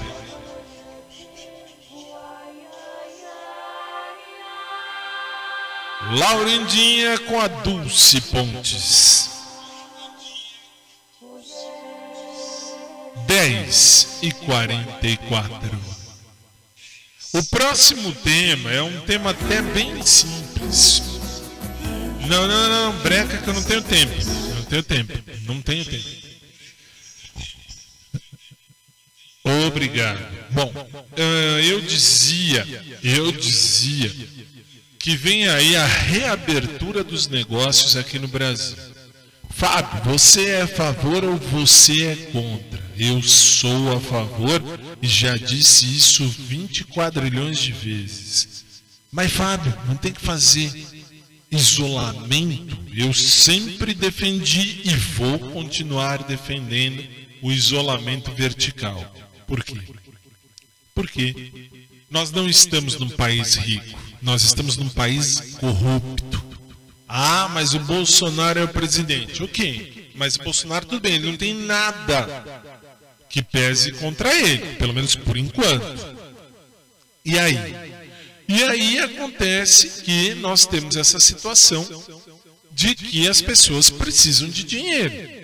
[6.18, 9.30] Laurindinha com a Dulce Pontes.
[13.26, 15.80] 10 e 44.
[17.32, 21.02] O próximo tema é um tema até bem simples.
[22.28, 24.51] Não, não, não, breca que eu não tenho tempo.
[24.72, 25.12] Tenho tempo.
[25.42, 26.08] Não tenho tempo.
[29.66, 30.18] Obrigado.
[30.50, 32.66] Bom, ah, eu dizia,
[33.02, 34.10] eu dizia
[34.98, 38.78] que vem aí a reabertura dos negócios aqui no Brasil.
[39.50, 42.82] Fábio, você é a favor ou você é contra?
[42.96, 44.62] Eu sou a favor
[45.02, 48.64] e já disse isso 20 quadrilhões de vezes.
[49.10, 50.72] Mas Fábio, não tem que fazer
[51.52, 52.78] isolamento.
[52.94, 57.04] Eu sempre defendi e vou continuar defendendo
[57.42, 59.14] o isolamento vertical.
[59.46, 59.78] Por quê?
[60.94, 61.70] Porque
[62.10, 66.42] nós não estamos num país rico, nós estamos num país corrupto.
[67.06, 69.42] Ah, mas o Bolsonaro é o presidente.
[69.42, 72.44] Ok, mas o Bolsonaro tudo bem, ele não tem nada
[73.28, 76.16] que pese contra ele, pelo menos por enquanto.
[77.24, 77.91] E aí?
[78.48, 81.86] E aí acontece que nós temos essa situação
[82.72, 85.42] de que as pessoas precisam de dinheiro.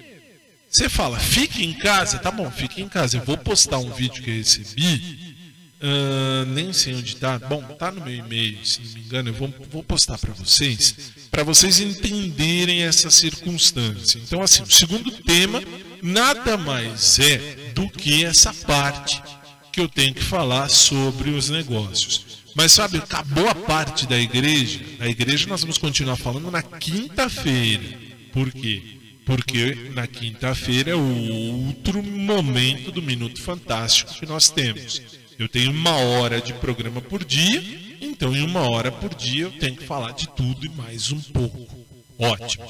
[0.71, 3.17] Você fala, fique em casa, tá bom, fique em casa.
[3.17, 5.37] Eu vou postar um vídeo que eu recebi.
[5.81, 7.39] ah, nem sei onde tá.
[7.39, 9.29] Bom, tá no meu e-mail, se não me engano.
[9.31, 10.95] Eu vou, vou postar para vocês,
[11.31, 14.21] para vocês entenderem essa circunstância.
[14.23, 15.63] Então, assim, o segundo tema
[16.03, 19.23] nada mais é do que essa parte
[19.73, 22.27] que eu tenho que falar sobre os negócios.
[22.59, 24.81] Mas sabe, acabou a parte da igreja.
[24.99, 27.85] A igreja nós vamos continuar falando na quinta-feira.
[28.33, 28.83] Por quê?
[29.25, 35.01] Porque na quinta-feira é outro momento do Minuto Fantástico que nós temos.
[35.39, 37.63] Eu tenho uma hora de programa por dia,
[38.01, 41.21] então em uma hora por dia eu tenho que falar de tudo e mais um
[41.21, 41.87] pouco.
[42.19, 42.67] Ótimo.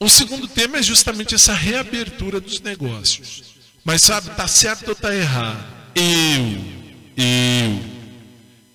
[0.00, 3.54] O segundo tema é justamente essa reabertura dos negócios.
[3.84, 5.64] Mas sabe, tá certo ou tá errado?
[5.94, 6.58] Eu,
[7.16, 7.99] eu,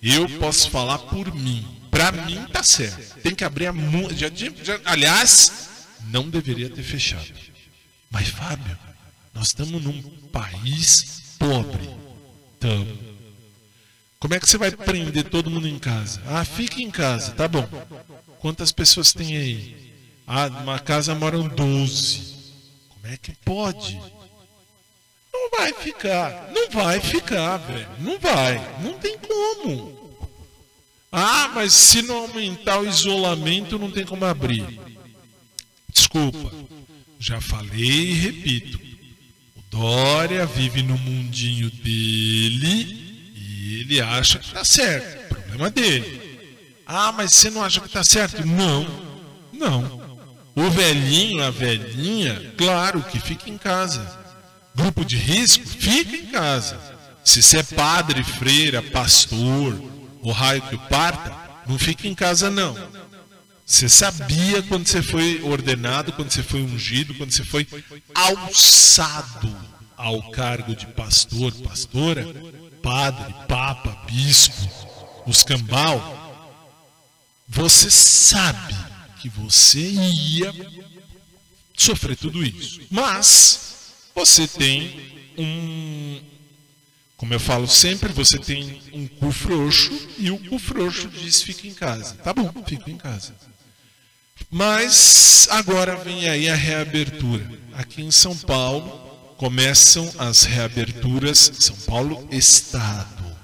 [0.02, 1.66] eu posso falar por mim.
[1.90, 3.20] Pra mim tá certo.
[3.20, 5.68] Tem que abrir a mu- já, já, Aliás,
[6.08, 7.26] não deveria ter fechado.
[8.10, 8.76] Mas Fábio,
[9.34, 11.88] nós estamos num país pobre.
[12.60, 12.98] Tamo.
[14.18, 16.22] Como é que você vai prender todo mundo em casa?
[16.26, 17.66] Ah, fique em casa, tá bom.
[18.40, 19.92] Quantas pessoas tem aí?
[20.26, 22.34] Ah, numa casa moram 12.
[22.88, 23.98] Como é que pode?
[25.36, 26.50] Não vai ficar.
[26.52, 27.88] Não vai ficar, velho.
[28.00, 28.58] Não vai.
[28.82, 29.96] Não tem como.
[31.12, 34.66] Ah, mas se não aumentar o isolamento, não tem como abrir.
[35.92, 36.52] Desculpa.
[37.18, 38.80] Já falei e repito.
[39.56, 45.28] O Dória vive no mundinho dele e ele acha que tá certo.
[45.28, 46.20] Problema dele.
[46.86, 48.46] Ah, mas você não acha que tá certo?
[48.46, 48.86] Não.
[49.52, 50.18] Não.
[50.54, 54.25] O velhinho, a velhinha, claro que fica em casa.
[54.76, 56.78] Grupo de risco, fica em casa.
[57.24, 59.74] Se você é padre, freira, pastor,
[60.20, 61.34] o raio que o parta,
[61.66, 62.76] não fica em casa não.
[63.64, 67.66] Você sabia quando você foi ordenado, quando você foi ungido, quando você foi
[68.14, 69.56] alçado
[69.96, 72.26] ao cargo de pastor, pastora,
[72.82, 74.70] padre, papa, bispo,
[75.26, 76.52] os cambal,
[77.48, 78.76] você sabe
[79.20, 80.54] que você ia
[81.76, 82.82] sofrer tudo isso.
[82.90, 83.75] Mas
[84.16, 86.20] você tem um.
[87.18, 91.66] Como eu falo sempre, você tem um cu frouxo e o cu frouxo diz fica
[91.66, 92.14] em casa.
[92.16, 93.34] Tá bom, fica em casa.
[94.50, 97.48] Mas agora vem aí a reabertura.
[97.74, 98.88] Aqui em São Paulo
[99.36, 103.36] começam as reaberturas, São Paulo Estado.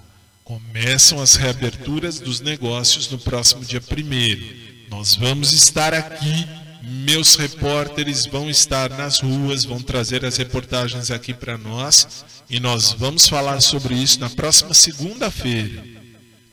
[0.44, 6.46] Começam as reaberturas dos negócios no próximo dia 1 Nós vamos estar aqui,
[6.82, 12.92] meus repórteres vão estar nas ruas, vão trazer as reportagens aqui para nós e nós
[12.92, 15.84] vamos falar sobre isso na próxima segunda-feira.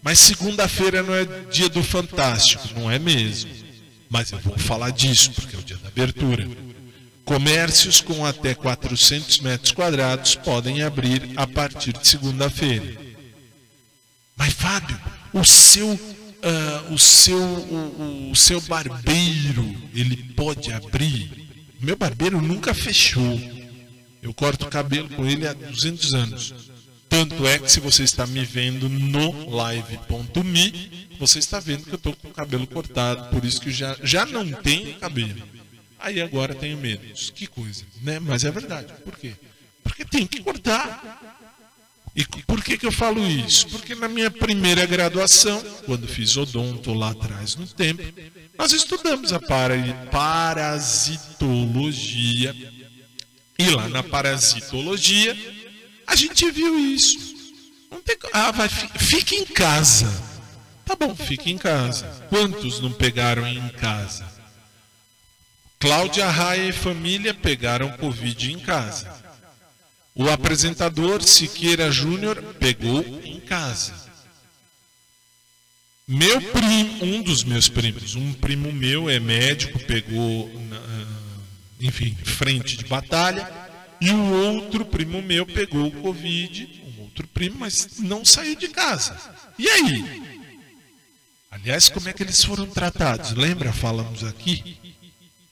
[0.01, 3.49] Mas segunda-feira não é dia do Fantástico, não é mesmo.
[4.09, 6.47] Mas eu vou falar disso, porque é o dia da abertura.
[7.25, 12.97] Comércios com até 400 metros quadrados podem abrir a partir de segunda-feira.
[14.35, 14.99] Mas Fábio,
[15.33, 15.99] o seu,
[16.43, 21.49] ah, o seu, o, o seu barbeiro, ele pode abrir?
[21.79, 23.39] Meu barbeiro nunca fechou.
[24.21, 26.53] Eu corto cabelo com ele há 200 anos.
[27.07, 31.95] Tanto é que se você está me vendo no live.me, você está vendo que eu
[31.95, 35.41] estou com o cabelo cortado, por isso que já, já não tenho cabelo.
[35.97, 37.31] Aí agora tenho menos.
[37.31, 38.19] Que coisa, né?
[38.19, 38.93] Mas é verdade.
[39.03, 39.33] Por quê?
[39.83, 41.38] Porque tem que cortar.
[42.19, 43.65] E por que, que eu falo isso?
[43.69, 48.03] Porque na minha primeira graduação, quando fiz odonto lá atrás no tempo,
[48.57, 49.77] nós estudamos a para-
[50.11, 52.53] parasitologia.
[53.57, 55.33] E lá na parasitologia,
[56.05, 57.17] a gente viu isso.
[57.89, 60.05] Não tem, ah, vai, fi- fica em casa.
[60.85, 62.05] Tá bom, fica em casa.
[62.29, 64.27] Quantos não pegaram em casa?
[65.79, 69.18] Cláudia Raia e família pegaram Covid em casa.
[70.19, 73.93] O apresentador Siqueira Júnior pegou em casa.
[76.05, 81.07] Meu primo, um dos meus primos, um primo meu é médico, pegou, na-
[81.79, 83.49] enfim, frente de batalha,
[84.01, 86.67] e o outro primo meu pegou o Covid,
[86.97, 89.17] um outro primo, mas não saiu de casa.
[89.57, 90.21] E aí?
[91.49, 93.31] Aliás, como é que eles foram tratados?
[93.31, 93.71] Lembra?
[93.71, 94.75] Falamos aqui.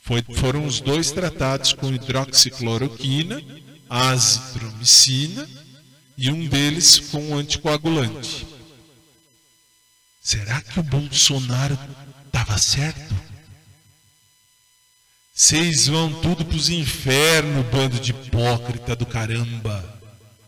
[0.01, 3.41] Foi- foram os dois tratados com hidroxicloroquina,
[3.89, 5.47] azitromicina
[6.17, 8.47] e um deles com um anticoagulante.
[10.21, 11.77] Será que o Bolsonaro
[12.25, 13.15] estava certo?
[15.33, 19.97] Vocês vão tudo pros infernos, bando de hipócrita do caramba.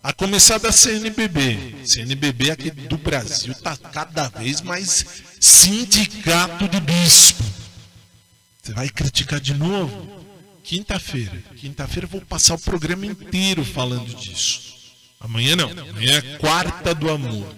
[0.02, 1.86] A começar da CNBB.
[1.86, 5.06] CNBB aqui do Brasil tá cada vez mais
[5.40, 7.44] sindicato de bispo.
[8.62, 10.19] Você vai criticar de novo?
[10.70, 11.44] Quinta-feira.
[11.58, 14.76] Quinta-feira vou passar o programa inteiro falando disso.
[15.20, 15.68] Amanhã não.
[15.72, 17.56] Amanhã é quarta do amor.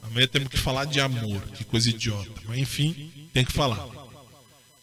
[0.00, 1.42] Amanhã temos que falar de amor.
[1.56, 2.30] Que coisa idiota.
[2.46, 3.84] Mas enfim, tem que falar.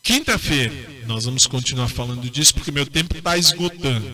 [0.03, 0.73] Quinta-feira
[1.07, 4.11] nós vamos continuar falando disso porque meu tempo está esgotando.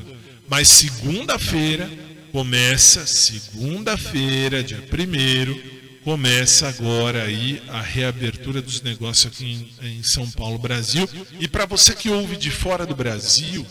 [0.48, 1.90] Mas segunda-feira
[2.32, 5.75] começa, segunda-feira, dia 1
[6.06, 11.10] começa agora aí a reabertura dos negócios aqui em, em São Paulo, Brasil.
[11.40, 13.66] E para você que ouve de fora do Brasil,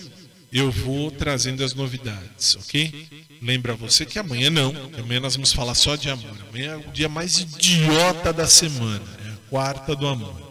[0.53, 3.28] eu vou trazendo as novidades, ok?
[3.41, 6.37] Lembra você que amanhã não, amanhã nós vamos falar só de amor.
[6.49, 10.43] Amanhã é o dia mais idiota da semana, é a quarta do amor.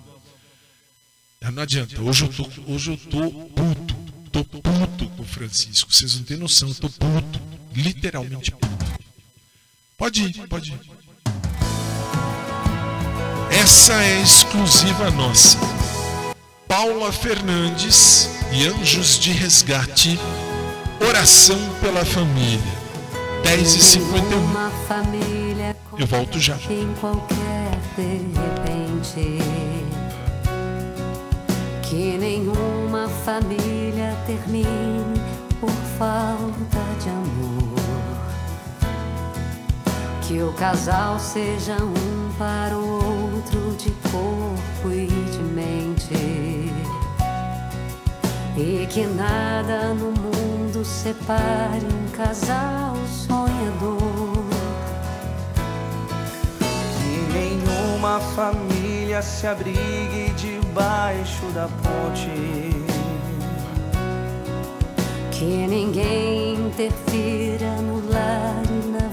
[1.42, 3.96] Ah, Não adianta, hoje eu tô, hoje eu tô puto,
[4.32, 5.94] tô puto com o Francisco.
[5.94, 7.42] Vocês não têm noção, eu tô puto,
[7.76, 8.86] literalmente puto.
[9.98, 10.93] Pode ir, pode ir.
[13.64, 15.57] Essa é exclusiva nossa.
[16.68, 20.20] Paula Fernandes e Anjos de Resgate.
[20.99, 22.59] Oração pela família.
[23.41, 26.57] 10 e 51 Uma família Eu volto já.
[26.70, 29.39] em qualquer de repente.
[31.84, 35.22] Que nenhuma família termine
[35.61, 37.80] por falta de amor.
[40.28, 43.12] Que o casal seja um para o outro
[43.78, 46.14] de corpo e de mente.
[48.56, 53.98] E que nada no mundo separe um casal sonhador.
[56.98, 62.30] Que nenhuma família se abrigue debaixo da ponte.
[65.32, 69.12] Que ninguém interfira no lar e na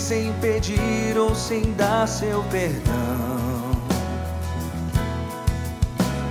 [0.00, 3.70] sem pedir ou sem dar seu perdão.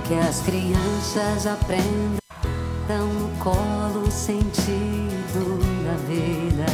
[0.06, 6.66] Que as crianças aprendam no colo o sentido da vida.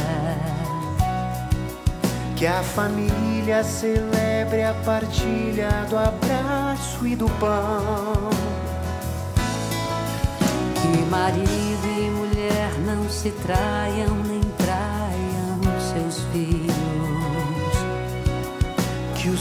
[2.35, 8.29] Que a família celebre a partilha do abraço e do pão.
[10.81, 14.36] Que marido e mulher não se traiam nem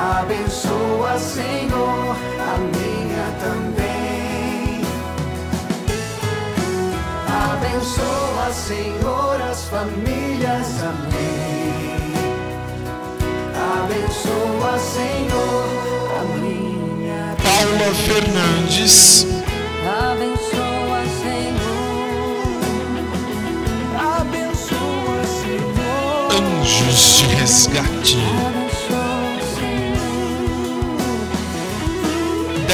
[0.00, 4.80] Abençoa, Senhor, a minha também.
[7.28, 12.14] Abençoa, Senhor, as famílias, amém.
[13.82, 15.66] Abençoa, Senhor,
[16.18, 19.26] a minha Paula Fernandes,
[19.84, 21.60] Abençoa, Senhor.
[24.18, 26.32] Abençoa, Senhor.
[26.32, 28.59] Anjos de Resgate.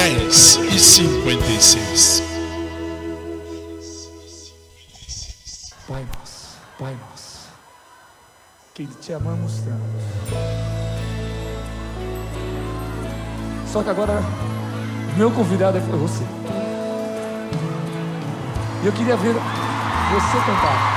[0.07, 2.23] 10 e 56.
[5.85, 7.49] Pai nosso, Pai nosso,
[8.73, 9.83] que te amamos tanto.
[13.69, 14.21] Só que agora,
[15.17, 16.23] meu convidado é você.
[18.81, 20.96] E eu queria ver você cantar.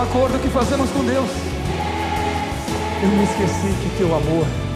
[0.00, 1.28] Acordo que fazemos com Deus.
[3.02, 4.69] Eu me esqueci que teu amor.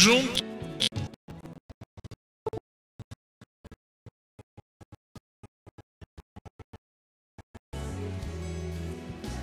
[0.00, 0.44] E vamos junto.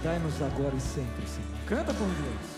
[0.04, 1.66] Dai-nos agora e sempre, Senhor.
[1.68, 2.58] Canta com Deus.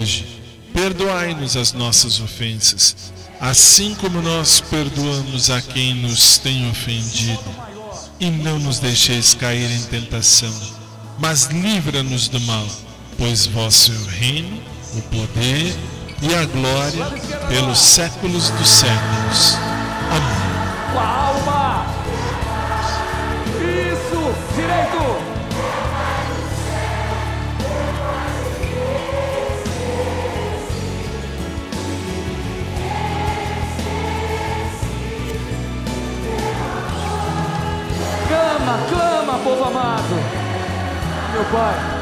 [0.00, 0.42] Hoje,
[0.72, 7.42] perdoai-nos as nossas ofensas, assim como nós perdoamos a quem nos tem ofendido.
[8.18, 10.52] E não nos deixeis cair em tentação,
[11.18, 12.66] mas livra-nos do mal,
[13.22, 14.60] pois vosso é o reino,
[14.96, 15.76] o poder
[16.20, 17.06] e a glória
[17.46, 19.56] pelos séculos dos séculos.
[20.10, 20.92] Amém.
[20.92, 21.86] Com a alma!
[23.60, 24.34] Isso!
[24.56, 25.22] Direito!
[38.26, 40.42] Clama, clama, povo amado!
[41.32, 42.01] Meu Pai,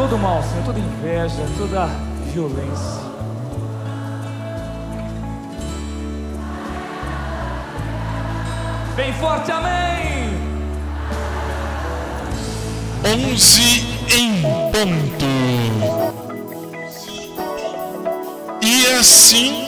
[0.00, 1.86] Todo mal, Senhor, toda inveja, toda
[2.32, 3.02] violência.
[8.96, 10.30] Bem forte, amém!
[13.30, 13.60] 11
[14.14, 14.40] em
[14.72, 15.26] ponto.
[18.62, 19.66] E assim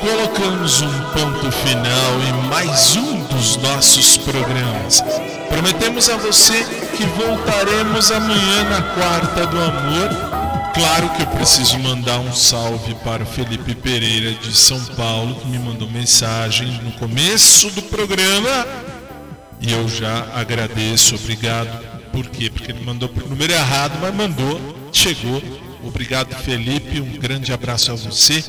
[0.00, 5.04] colocamos um ponto final em mais um dos nossos programas.
[5.50, 10.10] Prometemos a você que voltaremos amanhã na Quarta do Amor.
[10.74, 15.46] Claro que eu preciso mandar um salve para o Felipe Pereira de São Paulo, que
[15.46, 18.66] me mandou mensagem no começo do programa.
[19.62, 21.70] E eu já agradeço, obrigado.
[22.12, 22.50] Por quê?
[22.50, 24.60] Porque ele mandou pro número errado, mas mandou,
[24.92, 25.42] chegou.
[25.82, 27.00] Obrigado, Felipe.
[27.00, 28.44] Um grande abraço a você.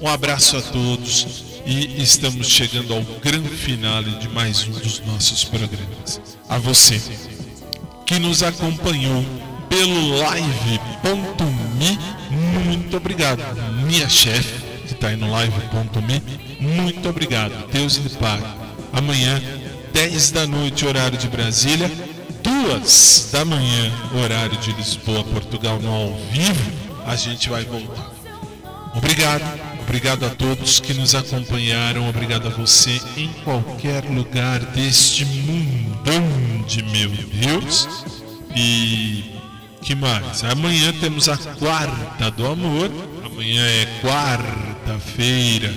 [0.00, 1.44] Um abraço a todos.
[1.66, 6.18] E estamos chegando ao grande finale de mais um dos nossos programas.
[6.48, 7.29] A você
[8.10, 9.24] que nos acompanhou
[9.68, 11.98] pelo live.me,
[12.28, 13.40] muito obrigado.
[13.86, 16.20] Minha chefe, que está aí no live.me,
[16.58, 17.70] muito obrigado.
[17.70, 18.42] Deus lhe pague.
[18.92, 19.40] Amanhã,
[19.92, 21.88] 10 da noite, horário de Brasília,
[22.42, 26.72] 2 da manhã, horário de Lisboa, Portugal, no ao vivo,
[27.06, 28.10] a gente vai voltar.
[28.92, 29.44] Obrigado,
[29.82, 36.82] obrigado a todos que nos acompanharam, obrigado a você em qualquer lugar deste mundão de
[36.82, 37.88] meu Deus.
[38.54, 39.24] E
[39.82, 40.44] que mais?
[40.44, 42.90] Amanhã temos a quarta do amor.
[43.24, 45.72] Amanhã é quarta-feira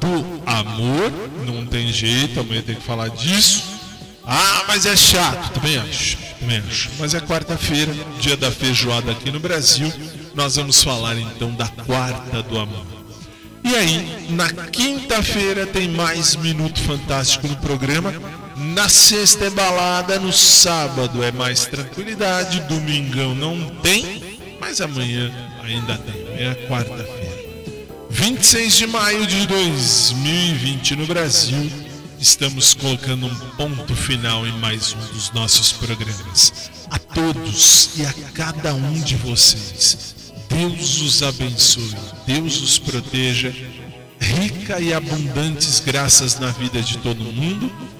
[0.00, 1.12] do amor.
[1.46, 3.78] Não tem jeito, amanhã tem que falar disso.
[4.24, 6.18] Ah, mas é chato, também acho.
[6.38, 6.90] Também acho.
[6.98, 9.90] Mas é quarta-feira, dia da feijoada aqui no Brasil.
[10.34, 12.86] Nós vamos falar então da quarta do amor.
[13.64, 18.12] E aí, na quinta-feira tem mais Minuto Fantástico no programa.
[18.78, 25.98] Na sexta é balada, no sábado é mais tranquilidade, domingão não tem, mas amanhã ainda
[25.98, 27.66] tem, é a quarta-feira.
[28.08, 31.72] 26 de maio de 2020 no Brasil,
[32.20, 36.70] estamos colocando um ponto final em mais um dos nossos programas.
[36.88, 40.14] A todos e a cada um de vocês,
[40.48, 43.52] Deus os abençoe, Deus os proteja,
[44.20, 47.97] rica e abundantes graças na vida de todo mundo.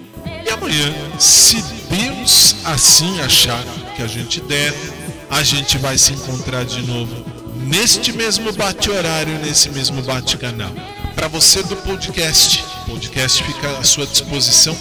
[0.61, 3.63] Amanhã, se Deus assim achar
[3.97, 4.75] que a gente der,
[5.31, 7.25] a gente vai se encontrar de novo
[7.67, 10.71] neste mesmo bate-horário, nesse mesmo bate-canal.
[11.15, 14.77] Para você do podcast, o podcast fica à sua disposição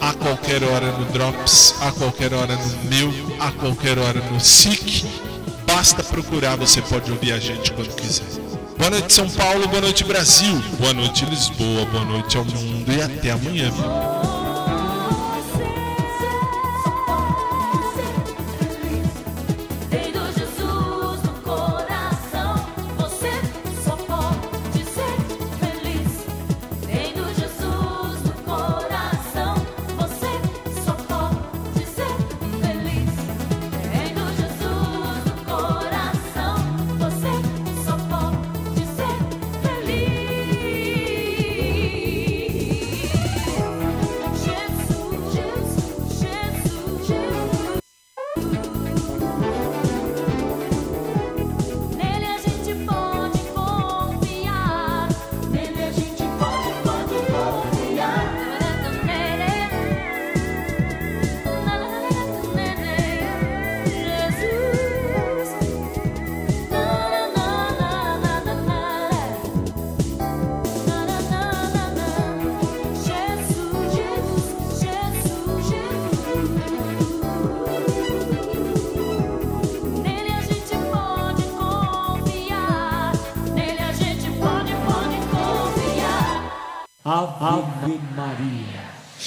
[0.00, 5.04] a qualquer hora no Drops, a qualquer hora no meu, a qualquer hora no SIC.
[5.66, 8.24] Basta procurar, você pode ouvir a gente quando quiser.
[8.78, 9.68] Boa noite, São Paulo.
[9.68, 10.58] Boa noite, Brasil.
[10.78, 11.84] Boa noite, Lisboa.
[11.86, 13.70] Boa noite ao mundo e até amanhã.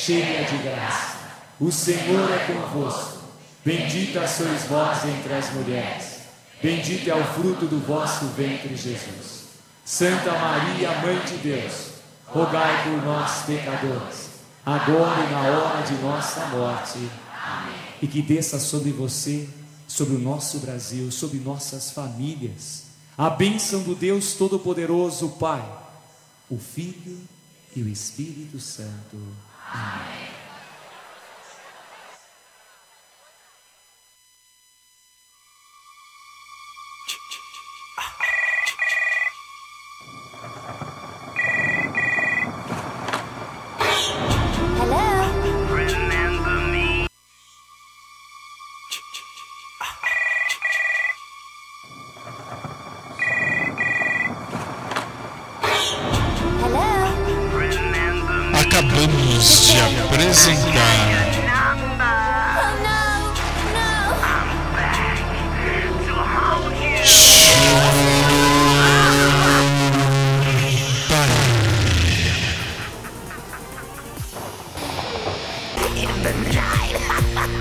[0.05, 1.17] Cheia de graça,
[1.59, 3.23] o Senhor é convosco.
[3.63, 6.19] Bendita sois vós entre as mulheres,
[6.61, 9.43] bendito é o fruto do vosso ventre, Jesus.
[9.85, 11.73] Santa Maria, Mãe de Deus,
[12.25, 14.29] rogai por nós, pecadores,
[14.65, 16.99] agora e na hora de nossa morte.
[17.41, 17.75] Amém.
[18.01, 19.47] E que desça sobre você,
[19.87, 22.83] sobre o nosso Brasil, sobre nossas famílias,
[23.17, 25.63] a bênção do Deus Todo-Poderoso, Pai,
[26.49, 27.17] o Filho
[27.73, 29.17] e o Espírito Santo.
[29.71, 30.03] Amém.
[30.23, 30.42] Remember
[60.23, 61.33] apresentar.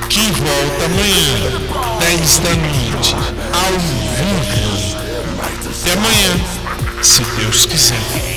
[0.08, 1.34] Que volta amanhã,
[1.98, 3.16] 10 da noite,
[3.54, 4.96] ao vivo.
[5.80, 6.30] Até amanhã,
[7.02, 8.31] se Deus quiser.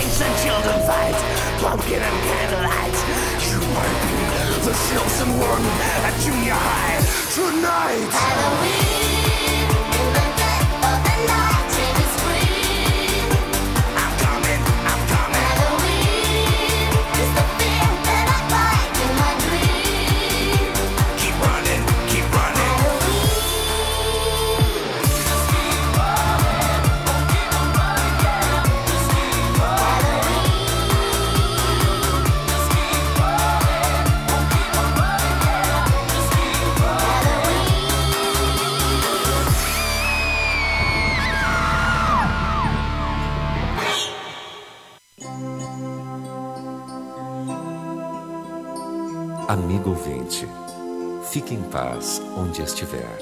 [4.75, 5.65] Silson Warden
[6.07, 6.99] at junior high
[7.33, 8.09] tonight.
[8.11, 9.24] Halloween.
[51.75, 53.19] paz onde estiver.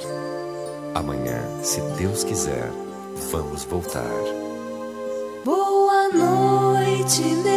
[0.93, 2.69] Amanhã, se Deus quiser,
[3.31, 4.05] vamos voltar.
[5.43, 7.52] Boa noite, meu.